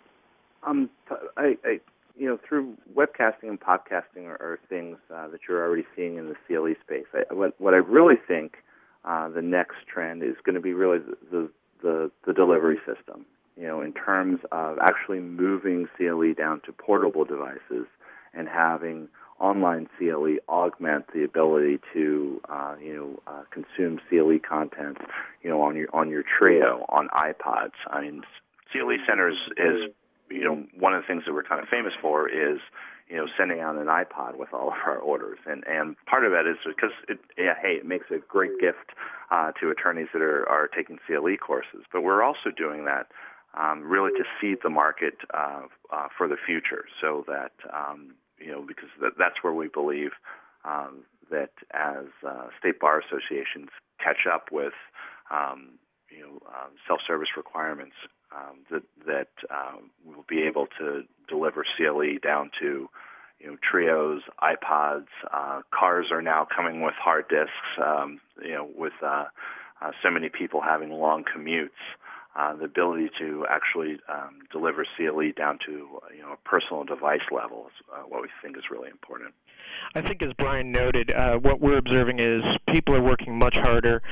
Um, 0.65 0.91
I, 1.37 1.57
I 1.65 1.81
you 2.19 2.27
know, 2.27 2.39
through 2.47 2.75
webcasting 2.95 3.45
and 3.45 3.61
podcasting 3.61 4.27
are, 4.27 4.41
are 4.41 4.59
things 4.69 4.99
uh, 5.15 5.29
that 5.29 5.41
you're 5.49 5.65
already 5.65 5.85
seeing 5.95 6.17
in 6.17 6.29
the 6.29 6.35
CLE 6.47 6.75
space. 6.85 7.07
I, 7.15 7.33
what, 7.33 7.59
what 7.61 7.75
I 7.75 7.79
really 7.79 8.17
think 8.27 8.57
uh, 9.05 9.29
the 9.29 9.43
next 9.43 9.77
trend 9.93 10.23
is 10.23 10.35
going 10.45 10.57
to 10.57 10.61
be 10.61 10.73
really 10.73 10.99
the, 11.31 11.49
the, 11.83 12.11
the, 12.27 12.33
delivery 12.33 12.79
system. 12.79 13.25
You 13.57 13.67
know, 13.67 13.81
in 13.81 13.93
terms 13.93 14.41
of 14.53 14.79
actually 14.79 15.21
moving 15.21 15.89
CLE 15.97 16.35
down 16.35 16.61
to 16.67 16.73
portable 16.73 17.25
devices 17.25 17.87
and 18.35 18.49
having 18.49 19.09
online 19.41 19.89
CLE 19.99 20.37
augment 20.49 21.07
the 21.15 21.25
ability 21.25 21.79
to 21.93 22.41
uh, 22.49 22.75
you 22.81 22.95
know 22.95 23.21
uh, 23.27 23.43
consume 23.51 24.01
CLE 24.09 24.39
content 24.49 24.99
you 25.43 25.51
know 25.51 25.61
on 25.63 25.77
your 25.77 25.89
on 25.93 26.09
your 26.09 26.23
Treo 26.23 26.85
on 26.89 27.09
iPods. 27.09 27.73
I 27.89 28.03
mean, 28.03 28.23
CLE 28.73 28.97
Centers 29.09 29.39
is 29.57 29.93
you 30.31 30.45
know, 30.45 30.65
one 30.79 30.95
of 30.95 31.03
the 31.03 31.07
things 31.07 31.25
that 31.27 31.33
we're 31.33 31.43
kind 31.43 31.63
of 31.63 31.69
famous 31.69 31.93
for 32.01 32.29
is, 32.29 32.59
you 33.09 33.17
know, 33.17 33.27
sending 33.39 33.61
out 33.61 33.77
an 33.77 33.87
iPod 33.87 34.37
with 34.37 34.53
all 34.53 34.69
of 34.69 34.75
our 34.87 34.99
orders, 34.99 35.39
and 35.47 35.65
and 35.67 35.97
part 36.07 36.25
of 36.25 36.33
that 36.33 36.47
is 36.47 36.57
because 36.67 36.93
it, 37.09 37.19
yeah, 37.37 37.55
hey, 37.61 37.75
it 37.75 37.87
makes 37.87 38.07
a 38.11 38.19
great 38.29 38.59
gift 38.61 38.93
uh, 39.31 39.53
to 39.61 39.71
attorneys 39.71 40.09
that 40.13 40.23
are 40.23 40.49
are 40.49 40.69
taking 40.69 40.99
CLE 41.07 41.37
courses, 41.37 41.85
but 41.93 42.03
we're 42.03 42.23
also 42.23 42.51
doing 42.57 42.85
that 42.85 43.09
um, 43.59 43.83
really 43.83 44.11
to 44.19 44.25
seed 44.41 44.59
the 44.63 44.71
market 44.71 45.15
uh, 45.33 45.63
uh, 45.93 46.09
for 46.17 46.29
the 46.29 46.37
future, 46.45 46.85
so 47.01 47.25
that 47.27 47.53
um, 47.73 48.15
you 48.39 48.53
know, 48.53 48.65
because 48.67 48.91
that, 49.01 49.13
that's 49.19 49.43
where 49.43 49.55
we 49.55 49.69
believe 49.69 50.11
um, 50.65 51.05
that 51.31 51.51
as 51.73 52.07
uh, 52.27 52.49
state 52.59 52.79
bar 52.81 53.01
associations 53.01 53.69
catch 54.03 54.27
up 54.33 54.49
with 54.53 54.75
um, 55.31 55.79
you 56.11 56.21
know 56.21 56.39
um, 56.49 56.73
self-service 56.87 57.31
requirements 57.37 57.95
um, 58.35 58.59
that 58.71 58.83
that 59.07 59.29
um, 59.51 59.91
we'll 60.05 60.25
be 60.29 60.43
able 60.43 60.67
to 60.79 61.03
deliver 61.29 61.65
CLE 61.77 62.19
down 62.23 62.51
to 62.61 62.89
you 63.41 63.47
know 63.47 63.57
Treos, 63.73 64.21
iPods, 64.43 65.07
uh, 65.33 65.63
cars 65.71 66.07
are 66.11 66.23
now 66.23 66.47
coming 66.55 66.83
with 66.83 66.95
hard 66.95 67.29
disks. 67.29 67.53
Um, 67.85 68.21
you 68.43 68.53
know, 68.53 68.69
with 68.77 68.93
uh, 69.03 69.27
uh, 69.81 69.91
so 70.03 70.11
many 70.11 70.29
people 70.29 70.61
having 70.61 70.91
long 70.91 71.25
commutes, 71.25 71.71
uh, 72.37 72.55
the 72.55 72.65
ability 72.65 73.11
to 73.19 73.47
actually 73.49 73.99
um, 74.09 74.41
deliver 74.53 74.87
CLE 74.97 75.33
down 75.37 75.59
to 75.67 75.89
you 76.15 76.23
know 76.23 76.33
a 76.33 76.49
personal 76.49 76.85
device 76.85 77.27
level 77.31 77.67
is 77.69 77.85
uh, 77.93 78.03
what 78.03 78.23
we 78.23 78.29
think 78.43 78.57
is 78.57 78.65
really 78.71 78.91
important. 78.91 79.35
I 79.95 80.03
think, 80.03 80.23
as 80.23 80.33
Brian 80.39 80.73
noted, 80.73 81.11
uh, 81.11 81.37
what 81.39 81.61
we're 81.61 81.79
observing 81.79 82.21
is 82.21 82.43
people 82.73 82.95
are 82.95 83.03
working 83.03 83.39
much 83.39 83.57
harder 83.57 84.03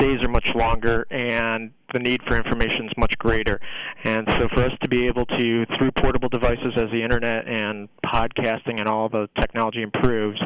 days 0.00 0.22
are 0.22 0.28
much 0.28 0.48
longer 0.54 1.06
and 1.10 1.70
the 1.92 1.98
need 1.98 2.22
for 2.26 2.36
information 2.36 2.86
is 2.86 2.92
much 2.96 3.16
greater. 3.18 3.60
And 4.04 4.26
so 4.38 4.48
for 4.54 4.64
us 4.64 4.72
to 4.82 4.88
be 4.88 5.06
able 5.06 5.26
to, 5.26 5.66
through 5.76 5.90
portable 5.92 6.28
devices 6.28 6.72
as 6.76 6.90
the 6.90 7.02
internet 7.02 7.46
and 7.46 7.88
podcasting 8.04 8.78
and 8.78 8.88
all 8.88 9.08
the 9.08 9.28
technology 9.38 9.82
improves, 9.82 10.40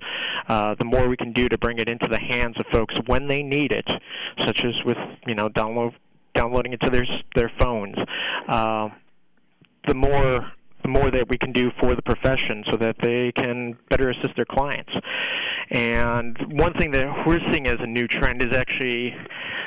uh, 0.49 0.75
the 0.79 0.85
more 0.85 1.09
we 1.09 1.17
can 1.17 1.33
do 1.33 1.49
to 1.49 1.59
bring 1.59 1.79
it 1.79 1.89
into 1.89 2.09
the 2.09 2.19
hands 2.19 2.57
of 2.59 2.67
folks 2.73 2.95
when 3.07 3.29
they 3.29 3.43
need 3.43 3.73
it, 3.73 3.89
such 4.41 4.65
as 4.65 4.75
with, 4.85 4.99
you 5.27 5.35
know, 5.35 5.49
download, 5.49 5.95
downloading 6.35 6.73
it 6.73 6.81
to 6.81 6.91
their, 6.91 7.07
their 7.35 7.53
phones, 7.59 7.97
uh, 8.49 8.89
the 9.87 9.95
more 9.95 10.51
more 10.87 11.11
that 11.11 11.29
we 11.29 11.39
can 11.39 11.53
do 11.53 11.71
for 11.81 11.95
the 11.95 12.03
profession 12.03 12.65
so 12.71 12.77
that 12.77 12.97
they 13.03 13.33
can 13.33 13.77
better 13.91 14.11
assist 14.11 14.37
their 14.37 14.45
clients. 14.45 14.93
And 15.71 16.37
one 16.53 16.75
thing 16.75 16.91
that 16.93 17.27
we're 17.27 17.41
seeing 17.53 17.67
as 17.67 17.79
a 17.81 17.87
new 17.87 18.07
trend 18.07 18.43
is 18.43 18.55
actually 18.55 19.15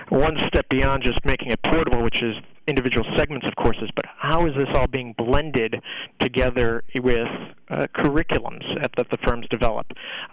one 0.09 0.37
step 0.47 0.69
beyond 0.69 1.03
just 1.03 1.23
making 1.25 1.51
it 1.51 1.61
portable, 1.63 2.03
which 2.03 2.21
is 2.21 2.35
individual 2.67 3.05
segments 3.17 3.47
of 3.47 3.55
courses, 3.55 3.89
but 3.95 4.05
how 4.17 4.45
is 4.45 4.53
this 4.55 4.67
all 4.73 4.87
being 4.87 5.13
blended 5.17 5.81
together 6.19 6.83
with 6.95 7.27
uh, 7.69 7.87
curriculums 7.95 8.63
that 8.81 9.09
the 9.09 9.17
firms 9.25 9.47
develop? 9.49 9.87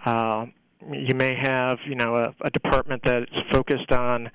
Uh, 0.05 0.45
you 0.91 1.15
may 1.15 1.35
have 1.35 1.79
you 1.85 1.95
know 1.95 2.15
a, 2.15 2.35
a 2.41 2.49
department 2.49 3.01
that's 3.03 3.31
focused 3.51 3.91
on 3.91 4.29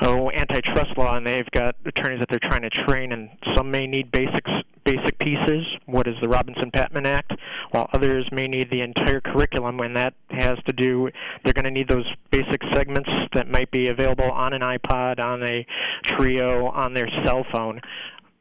oh 0.00 0.30
antitrust 0.30 0.96
law 0.96 1.16
and 1.16 1.26
they've 1.26 1.50
got 1.50 1.74
attorneys 1.84 2.20
that 2.20 2.28
they're 2.30 2.50
trying 2.50 2.62
to 2.62 2.70
train 2.70 3.12
and 3.12 3.28
some 3.56 3.70
may 3.70 3.86
need 3.86 4.10
basics 4.10 4.50
basic 4.84 5.16
pieces. 5.20 5.64
What 5.86 6.08
is 6.08 6.14
the 6.20 6.28
robinson 6.28 6.70
patman 6.70 7.06
act? 7.06 7.32
While 7.70 7.88
others 7.92 8.28
may 8.32 8.48
need 8.48 8.70
the 8.70 8.80
entire 8.80 9.20
curriculum 9.20 9.80
and 9.80 9.96
that 9.96 10.14
has 10.30 10.58
to 10.66 10.72
do 10.72 11.10
they're 11.44 11.52
going 11.52 11.64
to 11.64 11.70
need 11.70 11.88
those 11.88 12.06
basic 12.30 12.62
segments 12.72 13.10
that 13.34 13.48
might 13.48 13.70
be 13.70 13.88
available 13.88 14.30
on 14.30 14.54
an 14.54 14.62
ipod 14.62 15.18
on 15.20 15.42
a 15.42 15.66
Treo 16.04 16.72
on 16.72 16.94
their 16.94 17.08
cell 17.24 17.44
phone 17.52 17.80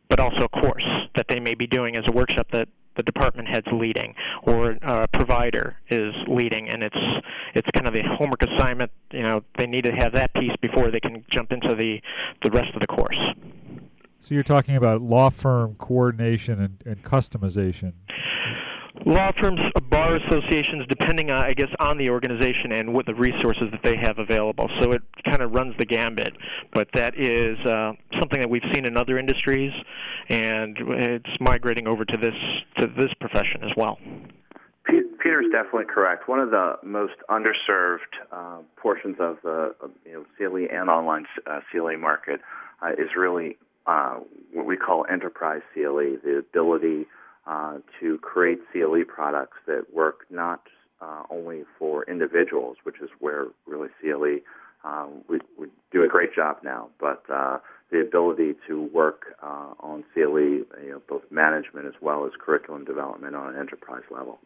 but 0.10 0.19
also 0.19 0.43
a 0.43 0.49
course 0.49 0.86
that 1.15 1.25
they 1.30 1.39
may 1.39 1.56
be 1.56 1.67
doing 1.67 1.95
as 1.95 2.04
a 2.08 2.12
workshop 2.12 2.47
that 2.51 2.67
the 3.02 3.12
department 3.12 3.48
head's 3.48 3.68
leading 3.72 4.14
or 4.44 4.78
a 4.82 5.08
provider 5.08 5.76
is 5.90 6.14
leading 6.28 6.70
and 6.70 6.84
it's 6.84 6.96
it's 7.56 7.68
kind 7.74 7.88
of 7.88 7.96
a 7.96 8.04
homework 8.04 8.44
assignment 8.44 8.92
you 9.12 9.24
know 9.24 9.42
they 9.58 9.66
need 9.66 9.84
to 9.84 9.92
have 9.92 10.14
that 10.14 10.34
piece 10.36 10.56
before 10.62 10.92
they 10.92 11.00
can 11.00 11.24
jump 11.30 11.52
into 11.52 11.76
the 11.76 12.00
the 12.44 12.52
rest 12.52 12.74
of 12.76 12.82
the 12.82 12.88
course. 12.88 13.18
So 14.20 14.36
you're 14.36 14.44
talking 14.44 14.76
about 14.76 15.02
law 15.02 15.32
firm 15.32 15.76
coordination 15.76 16.62
and, 16.62 16.78
and 16.86 17.04
customization 17.04 17.94
law 19.06 19.32
firms, 19.39 19.60
bar 19.89 20.15
associations, 20.15 20.86
depending, 20.88 21.32
on, 21.32 21.43
I 21.43 21.54
guess, 21.54 21.69
on 21.80 21.97
the 21.97 22.10
organization 22.10 22.71
and 22.71 22.93
what 22.93 23.06
the 23.06 23.15
resources 23.15 23.69
that 23.71 23.82
they 23.84 23.95
have 23.97 24.19
available. 24.19 24.69
So 24.80 24.91
it 24.91 25.01
kind 25.25 25.41
of 25.41 25.51
runs 25.51 25.75
the 25.77 25.86
gambit. 25.86 26.34
But 26.73 26.89
that 26.93 27.17
is 27.17 27.58
uh, 27.65 27.93
something 28.19 28.39
that 28.39 28.49
we've 28.49 28.63
seen 28.73 28.86
in 28.86 28.97
other 28.97 29.17
industries, 29.17 29.71
and 30.30 30.77
it's 30.80 31.30
migrating 31.39 31.88
over 31.88 32.06
to 32.06 32.17
this 32.17 32.36
to 32.77 32.88
this 32.88 33.13
profession 33.19 33.63
as 33.63 33.71
well. 33.75 33.97
Peter's 34.86 35.45
definitely 35.51 35.86
correct. 35.86 36.27
One 36.27 36.39
of 36.39 36.49
the 36.49 36.77
most 36.84 37.13
underserved 37.30 37.99
uh, 38.32 38.58
portions 38.75 39.17
of 39.19 39.38
the 39.43 39.75
you 40.06 40.13
know 40.13 40.25
CLE 40.38 40.67
and 40.71 40.89
online 40.89 41.25
uh, 41.45 41.60
CLE 41.71 41.97
market 41.97 42.41
uh, 42.82 42.91
is 42.93 43.10
really 43.15 43.58
uh, 43.86 44.19
what 44.54 44.65
we 44.65 44.77
call 44.77 45.06
enterprise 45.10 45.62
CLE, 45.73 46.17
the 46.23 46.38
ability 46.49 47.06
uh, 47.47 47.77
to 47.99 48.17
create 48.19 48.60
CLE 48.71 49.04
products 49.08 49.58
that 49.67 49.93
work 49.93 50.25
not 50.30 50.62
uh, 51.01 51.23
only 51.30 51.63
for 51.80 52.04
individuals, 52.04 52.77
which 52.84 53.01
is 53.01 53.10
where 53.19 53.47
really 53.65 53.89
CLE 53.99 54.38
um, 54.84 55.23
would, 55.27 55.43
would 55.58 55.71
do 55.91 56.04
a 56.04 56.08
great 56.08 56.34
job 56.36 56.58
now. 56.63 56.89
But 56.99 57.23
uh, 57.32 57.60
the 57.91 57.99
ability 57.99 58.56
to 58.67 58.84
work 58.93 59.36
uh, 59.41 59.73
on 59.80 60.04
CLE, 60.13 60.39
you 60.39 60.67
know, 60.91 61.01
both 61.08 61.23
management 61.32 61.88
as 61.88 61.93
well 62.01 62.25
as 62.25 62.32
curriculum 62.39 62.86
development 62.86 63.36
on 63.36 63.54
an 63.54 63.60
enterprise 63.60 64.04
level. 64.10 64.39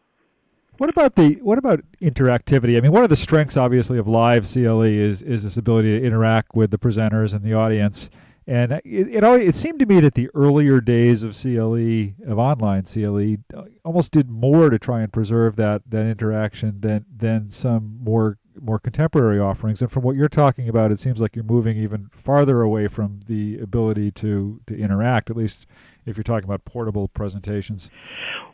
What 0.78 0.90
about 0.90 1.14
the 1.14 1.34
what 1.36 1.56
about 1.56 1.80
interactivity? 2.02 2.76
I 2.76 2.80
mean, 2.80 2.92
one 2.92 3.02
of 3.02 3.08
the 3.08 3.16
strengths, 3.16 3.56
obviously, 3.56 3.96
of 3.96 4.06
live 4.06 4.46
CLE 4.46 4.82
is 4.82 5.22
is 5.22 5.42
this 5.42 5.56
ability 5.56 5.98
to 5.98 6.06
interact 6.06 6.54
with 6.54 6.70
the 6.70 6.76
presenters 6.76 7.32
and 7.32 7.42
the 7.42 7.54
audience. 7.54 8.10
And 8.48 8.72
it, 8.72 8.82
it 8.84 9.24
always, 9.24 9.48
it 9.48 9.58
seemed 9.58 9.80
to 9.80 9.86
me 9.86 9.98
that 10.00 10.14
the 10.14 10.30
earlier 10.34 10.80
days 10.80 11.24
of 11.24 11.36
CLE 11.36 12.12
of 12.30 12.38
online 12.38 12.84
CLE 12.84 13.36
almost 13.84 14.12
did 14.12 14.30
more 14.30 14.70
to 14.70 14.78
try 14.78 15.02
and 15.02 15.12
preserve 15.12 15.56
that 15.56 15.82
that 15.88 16.06
interaction 16.06 16.80
than 16.80 17.04
than 17.16 17.50
some 17.50 17.98
more 18.00 18.38
more 18.60 18.78
contemporary 18.78 19.40
offerings. 19.40 19.82
And 19.82 19.90
from 19.90 20.04
what 20.04 20.14
you're 20.14 20.28
talking 20.28 20.68
about, 20.68 20.92
it 20.92 21.00
seems 21.00 21.20
like 21.20 21.34
you're 21.34 21.44
moving 21.44 21.76
even 21.76 22.08
farther 22.12 22.62
away 22.62 22.86
from 22.86 23.20
the 23.26 23.58
ability 23.58 24.12
to 24.12 24.60
to 24.68 24.76
interact. 24.76 25.28
At 25.28 25.36
least 25.36 25.66
if 26.06 26.16
you're 26.16 26.24
talking 26.24 26.44
about 26.44 26.64
portable 26.64 27.08
presentations. 27.08 27.90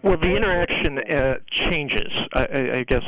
Well, 0.02 0.16
the 0.16 0.34
interaction 0.34 0.98
uh, 0.98 1.34
changes. 1.50 2.10
I, 2.32 2.78
I 2.78 2.84
guess 2.84 3.04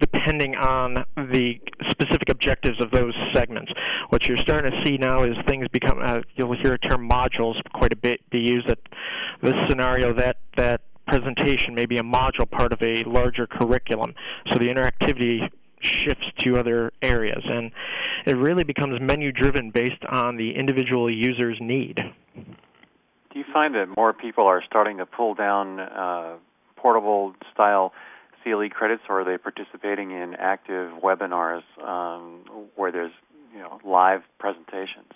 depending 0.00 0.54
on 0.56 1.04
the 1.16 1.60
specific 1.90 2.28
objectives 2.28 2.80
of 2.80 2.90
those 2.90 3.14
segments. 3.34 3.72
What 4.10 4.24
you're 4.24 4.38
starting 4.38 4.70
to 4.70 4.84
see 4.84 4.96
now 4.98 5.24
is 5.24 5.36
things 5.46 5.66
become. 5.72 6.00
Uh, 6.02 6.20
you'll 6.34 6.56
hear 6.56 6.74
a 6.74 6.78
term 6.78 7.08
modules 7.08 7.54
quite 7.74 7.92
a 7.92 7.96
bit 7.96 8.20
be 8.30 8.40
used. 8.40 8.68
That 8.68 8.78
this 9.42 9.54
scenario 9.68 10.12
that 10.14 10.36
that 10.56 10.82
presentation 11.06 11.74
may 11.74 11.86
be 11.86 11.98
a 11.98 12.02
module 12.02 12.50
part 12.50 12.72
of 12.72 12.82
a 12.82 13.04
larger 13.04 13.46
curriculum. 13.46 14.14
So 14.50 14.58
the 14.58 14.66
interactivity 14.66 15.48
shifts 15.80 16.26
to 16.40 16.58
other 16.58 16.92
areas, 17.02 17.42
and 17.44 17.70
it 18.24 18.36
really 18.36 18.64
becomes 18.64 19.00
menu 19.00 19.30
driven 19.30 19.70
based 19.70 20.04
on 20.08 20.36
the 20.36 20.54
individual 20.56 21.10
user's 21.10 21.58
need. 21.60 21.96
Do 23.32 23.38
you 23.40 23.44
find 23.52 23.74
that 23.74 23.86
more 23.96 24.12
people 24.12 24.46
are 24.46 24.62
starting 24.66 24.96
to 24.98 25.06
pull 25.06 25.34
down 25.34 25.80
uh, 25.80 26.36
portable 26.76 27.34
style 27.52 27.92
CLE 28.46 28.68
credits, 28.70 29.02
or 29.08 29.20
are 29.20 29.24
they 29.24 29.38
participating 29.38 30.12
in 30.12 30.34
active 30.38 30.92
webinars 31.02 31.62
um, 31.82 32.44
where 32.76 32.92
there's 32.92 33.12
you 33.52 33.58
know 33.58 33.80
live 33.84 34.20
presentations? 34.38 35.10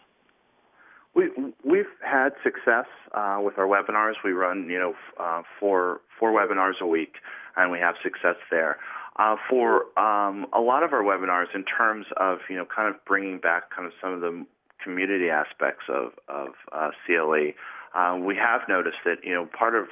We 1.14 1.30
we've 1.64 1.86
had 2.04 2.30
success 2.42 2.86
uh, 3.12 3.38
with 3.40 3.58
our 3.58 3.66
webinars. 3.66 4.14
We 4.24 4.32
run 4.32 4.68
you 4.68 4.78
know 4.78 4.94
uh, 5.18 5.42
four 5.58 6.00
four 6.18 6.32
webinars 6.32 6.80
a 6.80 6.86
week, 6.86 7.14
and 7.56 7.70
we 7.70 7.78
have 7.78 7.94
success 8.02 8.36
there. 8.50 8.78
Uh, 9.16 9.36
for 9.48 9.86
um, 9.98 10.46
a 10.52 10.60
lot 10.60 10.82
of 10.82 10.92
our 10.92 11.02
webinars, 11.02 11.54
in 11.54 11.64
terms 11.64 12.06
of 12.16 12.38
you 12.48 12.56
know 12.56 12.64
kind 12.64 12.92
of 12.92 13.04
bringing 13.04 13.38
back 13.38 13.70
kind 13.74 13.86
of 13.86 13.92
some 14.00 14.12
of 14.12 14.20
the 14.20 14.44
community 14.82 15.30
aspects 15.30 15.84
of 15.88 16.12
of 16.28 16.48
uh, 16.72 16.90
CLE, 17.06 17.52
uh, 17.94 18.16
we 18.16 18.34
have 18.36 18.62
noticed 18.68 18.98
that 19.04 19.16
you 19.22 19.34
know 19.34 19.46
part 19.46 19.74
of 19.74 19.86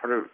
part 0.00 0.12
of 0.12 0.24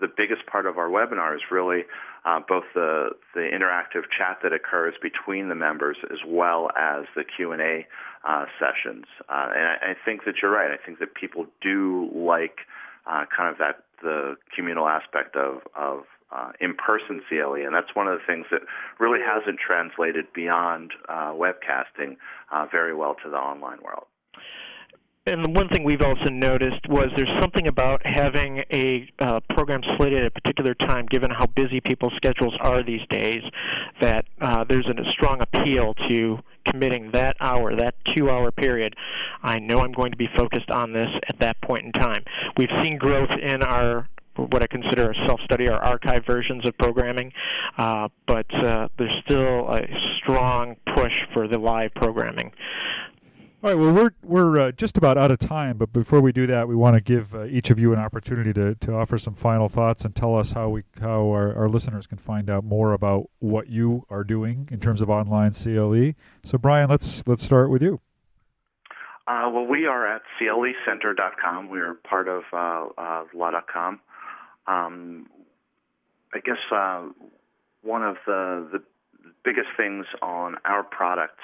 the 0.00 0.08
biggest 0.08 0.46
part 0.46 0.66
of 0.66 0.78
our 0.78 0.88
webinar 0.88 1.34
is 1.34 1.42
really 1.50 1.82
uh, 2.24 2.40
both 2.46 2.64
the 2.74 3.10
the 3.34 3.40
interactive 3.40 4.04
chat 4.16 4.38
that 4.42 4.52
occurs 4.52 4.94
between 5.02 5.48
the 5.48 5.54
members 5.54 5.96
as 6.10 6.18
well 6.26 6.70
as 6.76 7.04
the 7.14 7.24
Q 7.24 7.52
and 7.52 7.60
A 7.60 7.86
uh, 8.28 8.46
sessions. 8.58 9.04
Uh, 9.28 9.48
and 9.54 9.66
I, 9.66 9.90
I, 9.90 9.94
think 10.04 10.24
that 10.24 10.36
you're 10.40 10.50
right. 10.50 10.70
I 10.70 10.84
think 10.84 10.98
that 11.00 11.14
people 11.14 11.46
do 11.60 12.10
like 12.14 12.60
uh, 13.06 13.24
kind 13.34 13.50
of 13.50 13.58
that 13.58 13.84
the 14.02 14.36
communal 14.54 14.88
aspect 14.88 15.36
of 15.36 15.60
of 15.76 16.04
uh, 16.32 16.50
in-person 16.60 17.22
CLE, 17.28 17.54
and 17.54 17.74
that's 17.74 17.94
one 17.94 18.08
of 18.08 18.18
the 18.18 18.24
things 18.26 18.46
that 18.50 18.62
really 18.98 19.20
hasn't 19.24 19.58
translated 19.60 20.24
beyond 20.34 20.92
uh, 21.08 21.30
webcasting 21.30 22.16
very 22.70 22.94
well 22.94 23.14
to 23.22 23.30
the 23.30 23.36
online 23.36 23.78
world 23.82 24.06
and 25.26 25.42
the 25.42 25.48
one 25.48 25.68
thing 25.68 25.84
we've 25.84 26.02
also 26.02 26.28
noticed 26.28 26.86
was 26.88 27.08
there's 27.16 27.40
something 27.40 27.66
about 27.66 28.02
having 28.04 28.62
a 28.70 29.10
uh, 29.20 29.40
program 29.50 29.80
slated 29.96 30.20
at 30.20 30.26
a 30.26 30.30
particular 30.30 30.74
time, 30.74 31.06
given 31.06 31.30
how 31.30 31.46
busy 31.46 31.80
people's 31.80 32.12
schedules 32.16 32.54
are 32.60 32.82
these 32.82 33.00
days, 33.08 33.42
that 34.02 34.26
uh, 34.42 34.64
there's 34.68 34.86
a 34.86 35.10
strong 35.10 35.40
appeal 35.40 35.94
to 36.08 36.38
committing 36.66 37.10
that 37.12 37.36
hour, 37.40 37.74
that 37.74 37.94
two 38.14 38.28
hour 38.28 38.50
period. 38.50 38.94
I 39.42 39.58
know 39.60 39.78
I'm 39.78 39.92
going 39.92 40.10
to 40.10 40.18
be 40.18 40.28
focused 40.36 40.70
on 40.70 40.92
this 40.92 41.08
at 41.26 41.38
that 41.40 41.60
point 41.62 41.84
in 41.84 41.92
time. 41.92 42.22
We've 42.58 42.72
seen 42.82 42.98
growth 42.98 43.30
in 43.30 43.62
our 43.62 44.08
what 44.36 44.62
I 44.62 44.66
consider 44.66 45.12
a 45.12 45.14
self-study 45.26 45.68
or 45.68 45.74
archive 45.74 46.24
versions 46.26 46.66
of 46.66 46.76
programming, 46.78 47.32
uh, 47.78 48.08
but 48.26 48.52
uh, 48.52 48.88
there's 48.98 49.16
still 49.24 49.70
a 49.70 49.86
strong 50.18 50.76
push 50.94 51.12
for 51.32 51.46
the 51.46 51.58
live 51.58 51.94
programming. 51.94 52.52
All 53.64 53.70
right. 53.70 53.78
Well, 53.78 53.94
we're 53.94 54.10
we're 54.22 54.60
uh, 54.60 54.72
just 54.72 54.98
about 54.98 55.16
out 55.16 55.30
of 55.30 55.38
time, 55.38 55.78
but 55.78 55.90
before 55.90 56.20
we 56.20 56.32
do 56.32 56.46
that, 56.48 56.68
we 56.68 56.74
want 56.74 56.96
to 56.96 57.00
give 57.00 57.34
uh, 57.34 57.46
each 57.46 57.70
of 57.70 57.78
you 57.78 57.94
an 57.94 57.98
opportunity 57.98 58.52
to, 58.52 58.74
to 58.74 58.92
offer 58.92 59.16
some 59.16 59.34
final 59.34 59.70
thoughts 59.70 60.04
and 60.04 60.14
tell 60.14 60.36
us 60.36 60.50
how 60.50 60.68
we 60.68 60.82
how 61.00 61.30
our, 61.30 61.56
our 61.56 61.70
listeners 61.70 62.06
can 62.06 62.18
find 62.18 62.50
out 62.50 62.62
more 62.62 62.92
about 62.92 63.30
what 63.38 63.70
you 63.70 64.04
are 64.10 64.22
doing 64.22 64.68
in 64.70 64.80
terms 64.80 65.00
of 65.00 65.08
online 65.08 65.54
CLE. 65.54 66.12
So, 66.44 66.58
Brian, 66.58 66.90
let's 66.90 67.26
let's 67.26 67.42
start 67.42 67.70
with 67.70 67.80
you. 67.80 68.00
Uh, 69.26 69.48
well, 69.50 69.64
we 69.64 69.86
are 69.86 70.14
at 70.14 70.20
clecenter.com. 70.38 71.70
We 71.70 71.80
are 71.80 71.94
part 71.94 72.28
of 72.28 72.42
uh, 72.52 72.88
uh, 72.98 73.24
law.com. 73.32 73.98
Um, 74.66 75.26
I 76.34 76.40
guess 76.40 76.58
uh, 76.70 77.08
one 77.80 78.02
of 78.02 78.16
the 78.26 78.68
the 78.72 78.82
biggest 79.42 79.68
things 79.74 80.04
on 80.20 80.56
our 80.66 80.82
product 80.82 81.40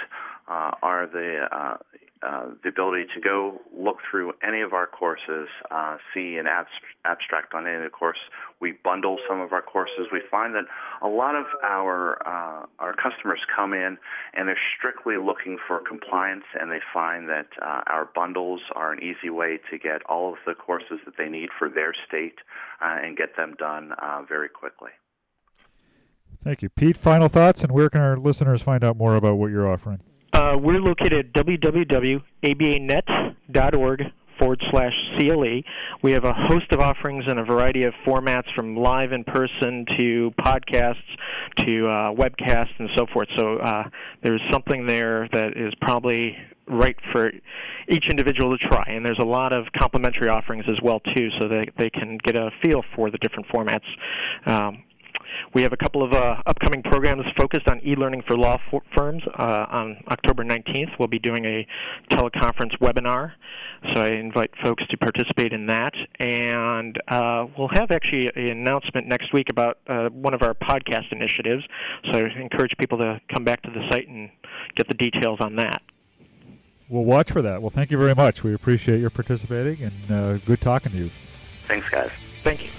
uh, 0.48 0.72
are 0.82 1.06
the 1.06 1.78
uh, 2.22 2.50
the 2.62 2.68
ability 2.68 3.04
to 3.14 3.20
go 3.20 3.58
look 3.74 3.96
through 4.10 4.32
any 4.46 4.60
of 4.60 4.74
our 4.74 4.86
courses, 4.86 5.48
uh, 5.70 5.96
see 6.12 6.36
an 6.36 6.46
abs- 6.46 6.68
abstract 7.06 7.54
on 7.54 7.66
any 7.66 7.76
of 7.76 7.82
the 7.82 7.88
course. 7.88 8.18
We 8.60 8.72
bundle 8.84 9.16
some 9.26 9.40
of 9.40 9.52
our 9.52 9.62
courses. 9.62 10.08
We 10.12 10.20
find 10.30 10.54
that 10.54 10.64
a 11.00 11.08
lot 11.08 11.34
of 11.34 11.46
our 11.64 12.20
uh, 12.26 12.66
our 12.78 12.94
customers 12.94 13.40
come 13.56 13.72
in 13.72 13.96
and 14.34 14.48
they're 14.48 14.58
strictly 14.76 15.16
looking 15.16 15.56
for 15.66 15.80
compliance, 15.80 16.44
and 16.60 16.70
they 16.70 16.80
find 16.92 17.28
that 17.30 17.48
uh, 17.62 17.82
our 17.86 18.10
bundles 18.14 18.60
are 18.74 18.92
an 18.92 19.02
easy 19.02 19.30
way 19.30 19.58
to 19.70 19.78
get 19.78 20.02
all 20.06 20.32
of 20.32 20.38
the 20.46 20.54
courses 20.54 21.00
that 21.06 21.14
they 21.16 21.28
need 21.28 21.48
for 21.58 21.70
their 21.70 21.94
state 22.06 22.36
uh, 22.82 22.98
and 23.02 23.16
get 23.16 23.36
them 23.36 23.54
done 23.58 23.92
uh, 24.02 24.22
very 24.28 24.48
quickly. 24.50 24.90
Thank 26.44 26.60
you, 26.62 26.68
Pete. 26.68 26.96
Final 26.96 27.28
thoughts, 27.28 27.62
and 27.62 27.72
where 27.72 27.88
can 27.88 28.00
our 28.00 28.16
listeners 28.16 28.62
find 28.62 28.84
out 28.84 28.96
more 28.96 29.14
about 29.14 29.36
what 29.36 29.50
you're 29.50 29.70
offering? 29.70 30.00
Uh, 30.40 30.56
we're 30.56 30.80
located 30.80 31.26
at 31.26 31.32
www.abanet.org 31.34 34.02
forward 34.38 34.62
slash 34.70 34.94
CLE. 35.18 35.60
We 36.02 36.12
have 36.12 36.24
a 36.24 36.32
host 36.32 36.72
of 36.72 36.80
offerings 36.80 37.26
in 37.28 37.36
a 37.36 37.44
variety 37.44 37.82
of 37.82 37.92
formats 38.06 38.50
from 38.54 38.74
live 38.74 39.12
in 39.12 39.22
person 39.24 39.84
to 39.98 40.32
podcasts 40.40 40.94
to 41.58 41.86
uh, 41.86 42.14
webcasts 42.14 42.72
and 42.78 42.88
so 42.96 43.04
forth. 43.12 43.28
So 43.36 43.58
uh, 43.58 43.90
there's 44.22 44.40
something 44.50 44.86
there 44.86 45.28
that 45.30 45.58
is 45.58 45.74
probably 45.82 46.38
right 46.66 46.96
for 47.12 47.30
each 47.90 48.06
individual 48.08 48.56
to 48.56 48.66
try. 48.66 48.84
And 48.88 49.04
there's 49.04 49.20
a 49.20 49.26
lot 49.26 49.52
of 49.52 49.66
complimentary 49.78 50.30
offerings 50.30 50.64
as 50.68 50.80
well 50.82 51.00
too, 51.14 51.28
so 51.38 51.48
that 51.48 51.66
they 51.76 51.90
can 51.90 52.16
get 52.24 52.34
a 52.34 52.50
feel 52.62 52.82
for 52.96 53.10
the 53.10 53.18
different 53.18 53.46
formats. 53.48 53.84
Um, 54.46 54.84
we 55.54 55.62
have 55.62 55.72
a 55.72 55.76
couple 55.76 56.02
of 56.02 56.12
uh, 56.12 56.36
upcoming 56.46 56.82
programs 56.82 57.24
focused 57.36 57.68
on 57.68 57.80
e-learning 57.84 58.22
for 58.26 58.36
law 58.36 58.58
f- 58.72 58.82
firms. 58.94 59.22
Uh, 59.26 59.66
on 59.68 60.02
October 60.08 60.44
19th, 60.44 60.98
we'll 60.98 61.08
be 61.08 61.18
doing 61.18 61.44
a 61.44 61.66
teleconference 62.10 62.78
webinar, 62.78 63.32
so 63.92 64.00
I 64.00 64.10
invite 64.10 64.50
folks 64.62 64.86
to 64.88 64.96
participate 64.96 65.52
in 65.52 65.66
that. 65.66 65.94
And 66.20 67.00
uh, 67.08 67.46
we'll 67.58 67.70
have 67.72 67.90
actually 67.90 68.30
an 68.34 68.58
announcement 68.58 69.06
next 69.06 69.32
week 69.32 69.48
about 69.50 69.78
uh, 69.88 70.08
one 70.10 70.34
of 70.34 70.42
our 70.42 70.54
podcast 70.54 71.10
initiatives. 71.12 71.64
So 72.10 72.18
I 72.18 72.40
encourage 72.40 72.76
people 72.78 72.98
to 72.98 73.20
come 73.32 73.44
back 73.44 73.62
to 73.62 73.70
the 73.70 73.88
site 73.90 74.08
and 74.08 74.30
get 74.76 74.88
the 74.88 74.94
details 74.94 75.40
on 75.40 75.56
that. 75.56 75.82
We'll 76.88 77.04
watch 77.04 77.30
for 77.30 77.42
that. 77.42 77.62
Well, 77.62 77.70
thank 77.70 77.90
you 77.90 77.98
very 77.98 78.14
much. 78.14 78.42
We 78.42 78.54
appreciate 78.54 79.00
your 79.00 79.10
participating 79.10 79.82
and 79.82 80.10
uh, 80.10 80.38
good 80.38 80.60
talking 80.60 80.90
to 80.92 80.98
you. 80.98 81.10
Thanks, 81.68 81.88
guys. 81.88 82.10
Thank 82.42 82.64
you. 82.64 82.70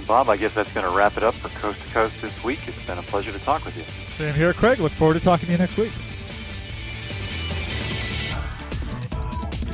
And 0.00 0.06
Bob, 0.06 0.30
I 0.30 0.38
guess 0.38 0.54
that's 0.54 0.72
going 0.72 0.86
to 0.86 0.96
wrap 0.96 1.18
it 1.18 1.22
up 1.22 1.34
for 1.34 1.50
Coast 1.60 1.78
to 1.82 1.88
Coast 1.88 2.22
this 2.22 2.42
week. 2.42 2.66
It's 2.66 2.86
been 2.86 2.96
a 2.96 3.02
pleasure 3.02 3.32
to 3.32 3.38
talk 3.40 3.66
with 3.66 3.76
you. 3.76 3.84
Same 4.16 4.32
here, 4.32 4.54
Craig. 4.54 4.78
Look 4.78 4.92
forward 4.92 5.12
to 5.12 5.20
talking 5.20 5.44
to 5.44 5.52
you 5.52 5.58
next 5.58 5.76
week. 5.76 5.92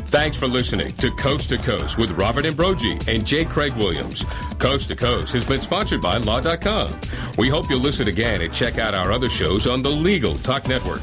Thanks 0.09 0.37
for 0.37 0.49
listening 0.49 0.89
to 0.95 1.13
Coast 1.13 1.51
to 1.51 1.59
Coast 1.59 1.97
with 1.97 2.11
Robert 2.19 2.45
Ambrogi 2.45 2.99
and 3.07 3.25
J. 3.25 3.45
Craig 3.45 3.75
Williams. 3.75 4.25
Coast 4.59 4.89
to 4.89 4.97
Coast 4.97 5.33
has 5.33 5.47
been 5.47 5.61
sponsored 5.61 6.01
by 6.01 6.17
Law.com. 6.17 6.99
We 7.39 7.49
hope 7.49 7.71
you'll 7.71 7.79
listen 7.79 8.09
again 8.09 8.43
and 8.43 8.53
check 8.53 8.79
out 8.79 8.95
our 8.95 9.13
other 9.13 9.29
shows 9.29 9.69
on 9.69 9.81
the 9.81 9.91
Legal 9.93 10.35
Talk 10.39 10.67
Network. 10.67 11.03